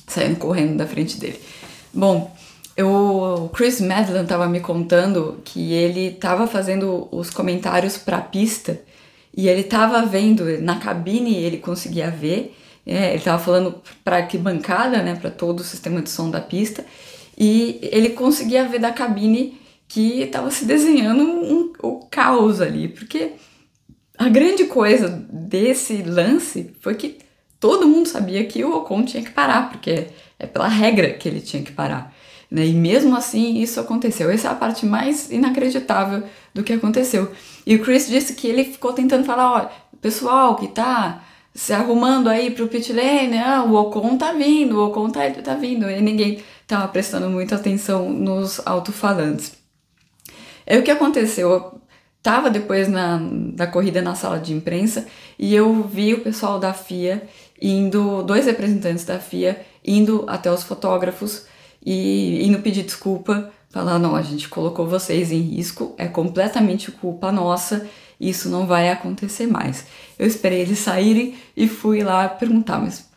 saindo 0.07 0.37
correndo 0.37 0.77
da 0.77 0.87
frente 0.87 1.19
dele. 1.19 1.39
Bom, 1.93 2.35
eu, 2.75 2.87
o 2.87 3.49
Chris 3.49 3.81
Medland 3.81 4.23
estava 4.23 4.47
me 4.47 4.59
contando 4.59 5.41
que 5.43 5.73
ele 5.73 6.07
estava 6.07 6.47
fazendo 6.47 7.07
os 7.11 7.29
comentários 7.29 7.97
para 7.97 8.17
a 8.17 8.21
pista 8.21 8.79
e 9.35 9.47
ele 9.47 9.61
estava 9.61 10.05
vendo 10.05 10.45
na 10.61 10.77
cabine, 10.77 11.35
ele 11.35 11.57
conseguia 11.57 12.09
ver, 12.09 12.55
é, 12.85 13.09
ele 13.09 13.17
estava 13.17 13.41
falando 13.41 13.75
para 14.03 14.21
que 14.23 14.37
bancada, 14.37 15.01
né, 15.01 15.15
para 15.15 15.29
todo 15.29 15.59
o 15.59 15.63
sistema 15.63 16.01
de 16.01 16.09
som 16.09 16.29
da 16.29 16.41
pista, 16.41 16.85
e 17.37 17.79
ele 17.81 18.09
conseguia 18.09 18.67
ver 18.67 18.79
da 18.79 18.91
cabine 18.91 19.59
que 19.89 20.21
estava 20.21 20.51
se 20.51 20.63
desenhando 20.65 21.23
um, 21.23 21.73
um 21.83 21.99
caos 22.09 22.61
ali, 22.61 22.87
porque 22.87 23.33
a 24.15 24.29
grande 24.29 24.65
coisa 24.65 25.09
desse 25.31 26.03
lance 26.03 26.71
foi 26.79 26.93
que 26.93 27.17
todo 27.59 27.87
mundo 27.87 28.07
sabia 28.07 28.45
que 28.45 28.63
o 28.63 28.77
Ocon 28.77 29.03
tinha 29.03 29.23
que 29.23 29.31
parar, 29.31 29.69
porque 29.69 30.07
é 30.37 30.45
pela 30.45 30.67
regra 30.67 31.13
que 31.13 31.27
ele 31.27 31.41
tinha 31.41 31.63
que 31.63 31.71
parar. 31.71 32.13
Né? 32.51 32.67
E 32.67 32.73
mesmo 32.73 33.15
assim 33.15 33.59
isso 33.59 33.79
aconteceu. 33.79 34.29
Essa 34.29 34.49
é 34.49 34.51
a 34.51 34.55
parte 34.55 34.85
mais 34.85 35.31
inacreditável 35.31 36.23
do 36.53 36.63
que 36.63 36.73
aconteceu. 36.73 37.31
E 37.65 37.75
o 37.75 37.83
Chris 37.83 38.07
disse 38.07 38.33
que 38.35 38.47
ele 38.47 38.63
ficou 38.63 38.93
tentando 38.93 39.25
falar, 39.25 39.51
olha, 39.51 39.69
pessoal 39.99 40.55
que 40.55 40.67
tá 40.67 41.23
se 41.53 41.73
arrumando 41.73 42.29
aí 42.29 42.51
pro 42.51 42.67
pit 42.67 42.93
lane, 42.93 43.37
ah, 43.37 43.63
o 43.63 43.73
Ocon 43.73 44.17
tá 44.17 44.31
vindo, 44.33 44.77
o 44.77 44.87
Ocon 44.87 45.09
tá, 45.09 45.29
tá 45.31 45.55
vindo, 45.55 45.89
e 45.89 45.99
ninguém 45.99 46.39
tava 46.67 46.87
prestando 46.87 47.29
muita 47.29 47.55
atenção 47.55 48.09
nos 48.09 48.61
alto-falantes. 48.65 49.58
É 50.69 50.77
o 50.77 50.83
que 50.83 50.91
aconteceu, 50.91 51.49
eu 51.49 51.81
tava 52.21 52.47
depois 52.47 52.87
na, 52.87 53.19
da 53.55 53.65
corrida 53.65 54.03
na 54.03 54.13
sala 54.13 54.37
de 54.37 54.53
imprensa 54.53 55.07
e 55.37 55.55
eu 55.55 55.81
vi 55.81 56.13
o 56.13 56.21
pessoal 56.21 56.59
da 56.59 56.73
FIA 56.73 57.23
indo, 57.59 58.21
dois 58.21 58.45
representantes 58.45 59.03
da 59.03 59.19
FIA 59.19 59.59
indo 59.83 60.25
até 60.27 60.51
os 60.51 60.61
fotógrafos 60.61 61.47
e 61.83 62.45
indo 62.45 62.59
pedir 62.59 62.83
desculpa, 62.83 63.51
falando, 63.71 64.03
não, 64.03 64.15
a 64.15 64.21
gente 64.21 64.47
colocou 64.47 64.85
vocês 64.85 65.31
em 65.31 65.41
risco, 65.41 65.95
é 65.97 66.07
completamente 66.07 66.91
culpa 66.91 67.31
nossa, 67.31 67.87
isso 68.21 68.47
não 68.47 68.67
vai 68.67 68.91
acontecer 68.91 69.47
mais. 69.47 69.87
Eu 70.19 70.27
esperei 70.27 70.59
eles 70.59 70.77
saírem 70.77 71.35
e 71.57 71.67
fui 71.67 72.03
lá 72.03 72.29
perguntar, 72.29 72.77
mas 72.77 73.09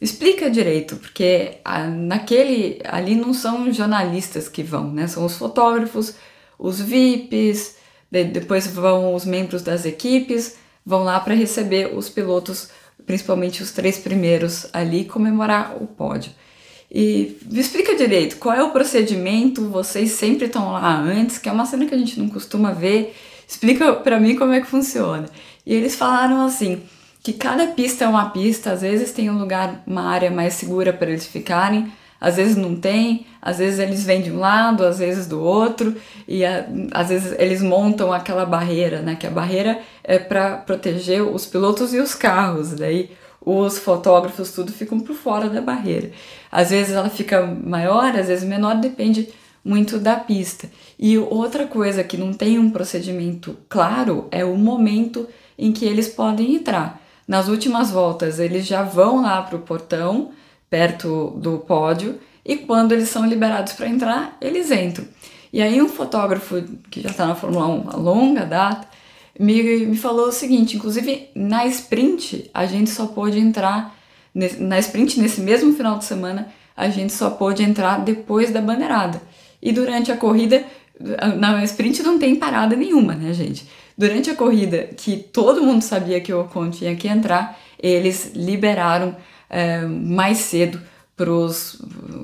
explica 0.00 0.50
direito, 0.50 0.96
porque 0.96 1.58
naquele 1.98 2.80
ali 2.86 3.14
não 3.14 3.34
são 3.34 3.70
jornalistas 3.70 4.48
que 4.48 4.62
vão, 4.62 4.90
né? 4.90 5.06
São 5.06 5.26
os 5.26 5.36
fotógrafos, 5.36 6.14
os 6.58 6.80
VIPs, 6.80 7.76
depois 8.10 8.66
vão 8.66 9.14
os 9.14 9.24
membros 9.24 9.62
das 9.62 9.84
equipes, 9.84 10.56
vão 10.84 11.04
lá 11.04 11.18
para 11.20 11.34
receber 11.34 11.96
os 11.96 12.08
pilotos, 12.08 12.68
principalmente 13.06 13.62
os 13.62 13.72
três 13.72 13.98
primeiros 13.98 14.66
ali, 14.72 15.04
comemorar 15.04 15.76
o 15.82 15.86
pódio. 15.86 16.32
E 16.90 17.38
me 17.50 17.58
explica 17.58 17.96
direito, 17.96 18.36
qual 18.36 18.54
é 18.54 18.62
o 18.62 18.70
procedimento? 18.70 19.68
Vocês 19.68 20.12
sempre 20.12 20.46
estão 20.46 20.72
lá 20.72 20.96
antes, 20.96 21.38
que 21.38 21.48
é 21.48 21.52
uma 21.52 21.66
cena 21.66 21.86
que 21.86 21.94
a 21.94 21.98
gente 21.98 22.20
não 22.20 22.28
costuma 22.28 22.70
ver. 22.70 23.16
Explica 23.48 23.94
para 23.94 24.20
mim 24.20 24.36
como 24.36 24.52
é 24.52 24.60
que 24.60 24.66
funciona. 24.66 25.28
E 25.66 25.74
eles 25.74 25.96
falaram 25.96 26.44
assim, 26.44 26.82
que 27.20 27.32
cada 27.32 27.66
pista 27.68 28.04
é 28.04 28.08
uma 28.08 28.30
pista, 28.30 28.70
às 28.70 28.82
vezes 28.82 29.10
tem 29.10 29.28
um 29.28 29.38
lugar, 29.38 29.82
uma 29.86 30.02
área 30.02 30.30
mais 30.30 30.54
segura 30.54 30.92
para 30.92 31.10
eles 31.10 31.26
ficarem, 31.26 31.90
às 32.24 32.36
vezes 32.36 32.56
não 32.56 32.74
tem, 32.74 33.26
às 33.42 33.58
vezes 33.58 33.78
eles 33.78 34.02
vêm 34.02 34.22
de 34.22 34.32
um 34.32 34.38
lado, 34.38 34.82
às 34.82 34.98
vezes 34.98 35.26
do 35.26 35.42
outro, 35.42 35.94
e 36.26 36.42
a, 36.42 36.66
às 36.92 37.10
vezes 37.10 37.34
eles 37.38 37.60
montam 37.60 38.10
aquela 38.14 38.46
barreira, 38.46 39.02
né? 39.02 39.14
Que 39.14 39.26
a 39.26 39.30
barreira 39.30 39.78
é 40.02 40.18
para 40.18 40.56
proteger 40.56 41.22
os 41.22 41.44
pilotos 41.44 41.92
e 41.92 41.98
os 41.98 42.14
carros, 42.14 42.72
daí 42.72 43.10
os 43.44 43.78
fotógrafos 43.78 44.52
tudo 44.52 44.72
ficam 44.72 44.98
por 44.98 45.14
fora 45.14 45.50
da 45.50 45.60
barreira. 45.60 46.10
Às 46.50 46.70
vezes 46.70 46.94
ela 46.94 47.10
fica 47.10 47.44
maior, 47.46 48.16
às 48.16 48.28
vezes 48.28 48.48
menor, 48.48 48.76
depende 48.76 49.28
muito 49.62 49.98
da 49.98 50.16
pista. 50.16 50.70
E 50.98 51.18
outra 51.18 51.66
coisa 51.66 52.02
que 52.02 52.16
não 52.16 52.32
tem 52.32 52.58
um 52.58 52.70
procedimento 52.70 53.54
claro 53.68 54.28
é 54.30 54.46
o 54.46 54.56
momento 54.56 55.28
em 55.58 55.72
que 55.72 55.84
eles 55.84 56.08
podem 56.08 56.54
entrar. 56.54 57.02
Nas 57.28 57.48
últimas 57.48 57.90
voltas, 57.90 58.38
eles 58.38 58.66
já 58.66 58.82
vão 58.82 59.20
lá 59.20 59.42
para 59.42 59.56
o 59.56 59.62
portão, 59.62 60.30
perto 60.74 61.30
do 61.36 61.58
pódio, 61.58 62.18
e 62.44 62.56
quando 62.56 62.90
eles 62.90 63.08
são 63.08 63.24
liberados 63.24 63.74
para 63.74 63.88
entrar, 63.88 64.36
eles 64.40 64.72
entram. 64.72 65.06
E 65.52 65.62
aí, 65.62 65.80
um 65.80 65.88
fotógrafo 65.88 66.60
que 66.90 67.00
já 67.00 67.10
está 67.10 67.26
na 67.26 67.36
Fórmula 67.36 67.68
1 67.68 67.90
há 67.90 67.96
longa 67.96 68.44
data 68.44 68.88
me, 69.38 69.62
me 69.86 69.96
falou 69.96 70.26
o 70.26 70.32
seguinte: 70.32 70.76
inclusive 70.76 71.28
na 71.32 71.64
sprint, 71.66 72.50
a 72.52 72.66
gente 72.66 72.90
só 72.90 73.06
pôde 73.06 73.38
entrar, 73.38 73.96
na 74.58 74.76
sprint, 74.80 75.20
nesse 75.20 75.40
mesmo 75.40 75.72
final 75.74 75.96
de 75.96 76.06
semana, 76.06 76.48
a 76.76 76.88
gente 76.88 77.12
só 77.12 77.30
pôde 77.30 77.62
entrar 77.62 78.00
depois 78.00 78.50
da 78.50 78.60
bandeirada. 78.60 79.22
E 79.62 79.70
durante 79.70 80.10
a 80.10 80.16
corrida, 80.16 80.64
na 81.38 81.62
sprint 81.62 82.02
não 82.02 82.18
tem 82.18 82.34
parada 82.34 82.74
nenhuma, 82.74 83.14
né, 83.14 83.32
gente? 83.32 83.64
Durante 83.96 84.28
a 84.28 84.34
corrida, 84.34 84.88
que 84.96 85.18
todo 85.18 85.62
mundo 85.62 85.82
sabia 85.82 86.20
que 86.20 86.32
o 86.32 86.40
Ocon 86.40 86.68
tinha 86.68 86.96
que 86.96 87.06
entrar, 87.06 87.56
eles 87.78 88.32
liberaram 88.34 89.14
é, 89.54 89.82
mais 89.86 90.38
cedo 90.38 90.80
para 91.16 91.30
os 91.30 91.80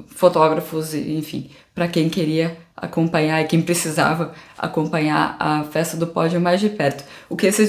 fotógrafos, 0.09 0.95
enfim, 0.95 1.49
para 1.73 1.87
quem 1.87 2.09
queria 2.09 2.57
acompanhar 2.77 3.41
e 3.41 3.45
quem 3.45 3.63
precisava 3.63 4.33
acompanhar 4.59 5.37
a 5.39 5.63
festa 5.63 5.97
do 5.97 6.09
pódio 6.09 6.41
mais 6.41 6.61
de 6.61 6.69
perto. 6.71 7.05
O 7.29 7.37
que 7.37 7.47
esse, 7.47 7.69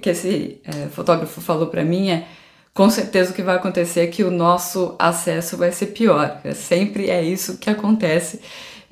que 0.00 0.10
esse 0.10 0.60
é, 0.64 0.86
fotógrafo 0.88 1.40
falou 1.40 1.66
para 1.66 1.82
mim 1.82 2.10
é 2.10 2.28
com 2.72 2.88
certeza 2.88 3.32
o 3.32 3.34
que 3.34 3.42
vai 3.42 3.56
acontecer 3.56 4.00
é 4.00 4.06
que 4.06 4.22
o 4.22 4.30
nosso 4.30 4.94
acesso 4.98 5.56
vai 5.56 5.72
ser 5.72 5.86
pior. 5.86 6.40
Sempre 6.54 7.10
é 7.10 7.22
isso 7.22 7.58
que 7.58 7.68
acontece, 7.68 8.40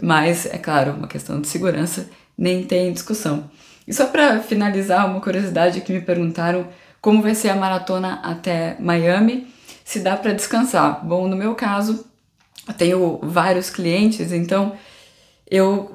mas 0.03 0.45
é 0.47 0.59
claro, 0.59 0.93
uma 0.93 1.07
questão 1.07 1.41
de 1.41 1.47
segurança 1.47 2.11
nem 2.37 2.65
tem 2.65 2.93
discussão. 2.93 3.49
E 3.87 3.95
só 3.95 4.07
para 4.07 4.41
finalizar, 4.41 5.09
uma 5.09 5.21
curiosidade 5.21 5.81
que 5.83 5.93
me 5.93 6.01
perguntaram 6.01 6.67
como 7.01 7.23
vai 7.23 7.35
ser 7.35 7.51
a 7.51 7.57
maratona 7.57 8.21
até 8.23 8.77
Miami, 8.79 9.47
se 9.91 9.99
dá 9.99 10.17
para 10.17 10.33
descansar. 10.33 11.05
Bom, 11.05 11.27
no 11.27 11.35
meu 11.35 11.53
caso, 11.57 12.07
eu 12.69 12.75
tenho 12.75 13.19
vários 13.25 13.71
clientes, 13.71 14.31
então 14.31 14.73
eu 15.51 15.91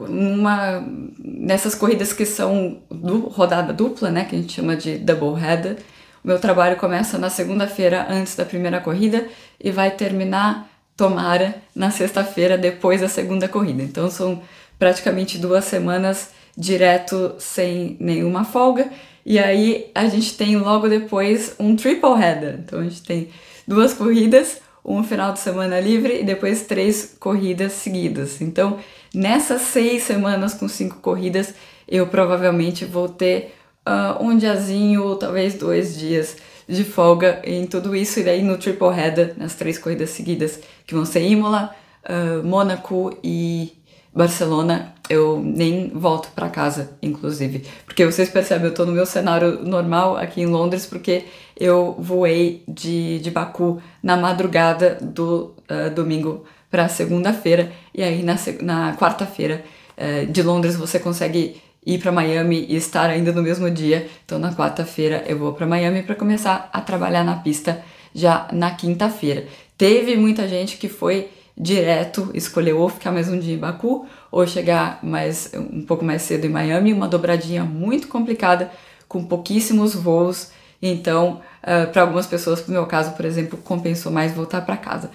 nessas 1.17 1.73
corridas 1.73 2.11
que 2.11 2.25
são 2.25 2.81
do, 2.91 3.29
rodada 3.29 3.71
dupla, 3.71 4.11
né, 4.11 4.25
que 4.25 4.35
a 4.35 4.37
gente 4.37 4.51
chama 4.51 4.75
de 4.75 4.97
double 4.97 5.41
header, 5.41 5.77
o 6.21 6.27
meu 6.27 6.37
trabalho 6.37 6.75
começa 6.75 7.17
na 7.17 7.29
segunda-feira 7.29 8.05
antes 8.09 8.35
da 8.35 8.43
primeira 8.43 8.81
corrida 8.81 9.29
e 9.63 9.71
vai 9.71 9.91
terminar 9.91 10.69
tomara 10.97 11.55
na 11.73 11.89
sexta-feira 11.89 12.57
depois 12.57 12.99
da 12.99 13.07
segunda 13.07 13.47
corrida. 13.47 13.81
Então 13.81 14.11
são 14.11 14.41
praticamente 14.77 15.37
duas 15.37 15.63
semanas 15.63 16.31
direto 16.57 17.35
sem 17.39 17.95
nenhuma 18.01 18.43
folga. 18.43 18.89
E 19.25 19.39
aí 19.39 19.89
a 19.95 20.05
gente 20.07 20.35
tem 20.35 20.57
logo 20.57 20.89
depois 20.89 21.55
um 21.57 21.77
triple 21.77 22.21
header. 22.21 22.59
Então 22.59 22.79
a 22.79 22.83
gente 22.83 23.01
tem 23.01 23.29
duas 23.67 23.93
corridas, 23.93 24.61
um 24.83 25.03
final 25.03 25.33
de 25.33 25.39
semana 25.39 25.79
livre 25.79 26.21
e 26.21 26.23
depois 26.23 26.63
três 26.63 27.15
corridas 27.19 27.73
seguidas. 27.73 28.41
Então 28.41 28.79
Nessas 29.15 29.61
seis 29.61 30.03
semanas 30.03 30.53
com 30.53 30.67
cinco 30.67 30.97
corridas, 30.97 31.55
eu 31.87 32.05
provavelmente 32.05 32.83
vou 32.83 33.07
ter 33.07 33.55
uh, 33.87 34.21
um 34.21 34.37
diazinho, 34.37 35.15
talvez 35.15 35.53
dois 35.53 35.97
dias 35.97 36.35
de 36.67 36.83
folga 36.83 37.41
em 37.45 37.65
tudo 37.65 37.95
isso, 37.95 38.19
e 38.19 38.23
daí 38.23 38.43
no 38.43 38.57
triple 38.57 38.89
header, 38.89 39.33
nas 39.37 39.55
três 39.55 39.77
corridas 39.77 40.09
seguidas, 40.09 40.59
que 40.85 40.93
vão 40.93 41.05
ser 41.05 41.21
Imola, 41.21 41.73
uh, 42.03 42.45
Mônaco 42.45 43.17
e 43.23 43.71
Barcelona, 44.13 44.93
eu 45.09 45.41
nem 45.41 45.87
volto 45.95 46.27
para 46.35 46.49
casa, 46.49 46.97
inclusive. 47.01 47.65
Porque 47.85 48.05
vocês 48.05 48.29
percebem, 48.29 48.67
eu 48.67 48.73
tô 48.73 48.85
no 48.85 48.91
meu 48.91 49.05
cenário 49.05 49.63
normal 49.63 50.17
aqui 50.17 50.41
em 50.41 50.45
Londres, 50.45 50.85
porque 50.85 51.23
eu 51.57 51.95
voei 51.97 52.63
de, 52.67 53.19
de 53.19 53.31
Baku 53.31 53.81
na 54.03 54.17
madrugada 54.17 54.97
do 55.01 55.55
uh, 55.69 55.89
domingo 55.93 56.45
para 56.69 56.89
segunda-feira, 56.89 57.71
e 57.93 58.03
aí 58.03 58.21
na, 58.21 58.35
na 58.61 58.97
quarta-feira 58.97 59.63
é, 59.95 60.25
de 60.25 60.43
Londres 60.43 60.75
você 60.75 60.99
consegue 60.99 61.61
ir 61.85 61.99
para 61.99 62.11
Miami 62.11 62.65
e 62.67 62.75
estar 62.75 63.09
ainda 63.09 63.31
no 63.31 63.41
mesmo 63.41 63.69
dia. 63.69 64.07
Então 64.25 64.39
na 64.39 64.53
quarta-feira 64.53 65.23
eu 65.27 65.37
vou 65.37 65.53
para 65.53 65.65
Miami 65.65 66.03
para 66.03 66.15
começar 66.15 66.69
a 66.73 66.81
trabalhar 66.81 67.23
na 67.23 67.37
pista 67.37 67.81
já 68.13 68.47
na 68.51 68.71
quinta-feira. 68.71 69.45
Teve 69.77 70.15
muita 70.15 70.47
gente 70.47 70.77
que 70.77 70.89
foi 70.89 71.29
direto, 71.57 72.29
escolheu 72.33 72.79
ou 72.79 72.89
ficar 72.89 73.11
mais 73.11 73.29
um 73.29 73.39
dia 73.39 73.55
em 73.55 73.59
Baku 73.59 74.05
ou 74.29 74.45
chegar 74.45 74.99
mais 75.01 75.51
um 75.53 75.81
pouco 75.81 76.03
mais 76.03 76.21
cedo 76.21 76.45
em 76.45 76.49
Miami, 76.49 76.91
uma 76.91 77.07
dobradinha 77.07 77.63
muito 77.63 78.07
complicada 78.09 78.69
com 79.07 79.23
pouquíssimos 79.23 79.95
voos 79.95 80.51
Então, 80.87 81.41
uh, 81.63 81.91
para 81.91 82.03
algumas 82.03 82.27
pessoas, 82.27 82.65
no 82.67 82.73
meu 82.73 82.85
caso, 82.85 83.13
por 83.13 83.25
exemplo, 83.25 83.57
compensou 83.57 84.11
mais 84.11 84.33
voltar 84.33 84.61
para 84.61 84.77
casa. 84.77 85.09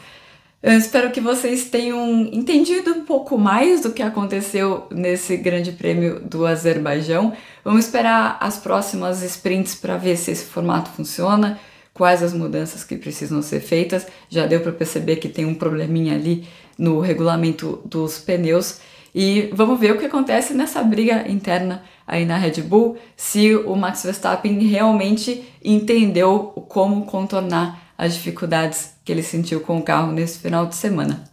Eu 0.61 0.73
espero 0.73 1.11
que 1.11 1.21
vocês 1.21 1.71
tenham 1.71 2.29
entendido 2.33 2.91
um 2.91 3.05
pouco 3.05 3.39
mais 3.39 3.81
do 3.81 3.93
que 3.93 4.03
aconteceu 4.03 4.87
nesse 4.91 5.37
Grande 5.37 5.73
Prêmio 5.73 6.21
do 6.21 6.45
Azerbaijão. 6.45 7.33
Vamos 7.65 7.85
esperar 7.87 8.37
as 8.41 8.59
próximas 8.59 9.23
sprints 9.23 9.77
para 9.77 9.97
ver 9.97 10.17
se 10.17 10.33
esse 10.33 10.45
formato 10.45 10.91
funciona, 10.91 11.59
quais 11.95 12.21
as 12.21 12.35
mudanças 12.35 12.83
que 12.83 12.97
precisam 12.97 13.41
ser 13.41 13.61
feitas. 13.61 14.07
Já 14.29 14.45
deu 14.45 14.61
para 14.61 14.73
perceber 14.73 15.17
que 15.17 15.29
tem 15.29 15.47
um 15.47 15.55
probleminha 15.55 16.15
ali 16.15 16.47
no 16.77 17.01
regulamento 17.01 17.81
dos 17.85 18.19
pneus. 18.19 18.81
E 19.15 19.51
vamos 19.53 19.79
ver 19.79 19.93
o 19.93 19.99
que 19.99 20.07
acontece 20.07 20.55
nessa 20.55 20.83
briga 20.83 21.29
interna 21.29 21.83
aí 22.07 22.25
na 22.25 22.37
Red 22.37 22.63
Bull, 22.63 22.97
se 23.17 23.55
o 23.55 23.75
Max 23.77 24.03
Verstappen 24.03 24.59
realmente 24.67 25.45
entendeu 25.65 26.67
como 26.69 27.05
contornar 27.07 27.93
as 27.97 28.15
dificuldades 28.15 28.95
que 29.05 29.13
ele 29.13 29.23
sentiu 29.23 29.61
com 29.61 29.79
o 29.79 29.83
carro 29.83 30.13
nesse 30.13 30.39
final 30.39 30.67
de 30.67 30.75
semana. 30.75 31.25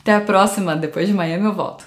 Até 0.00 0.14
a 0.14 0.20
próxima, 0.20 0.76
depois 0.76 1.06
de 1.06 1.14
Miami 1.14 1.44
eu 1.44 1.54
volto. 1.54 1.86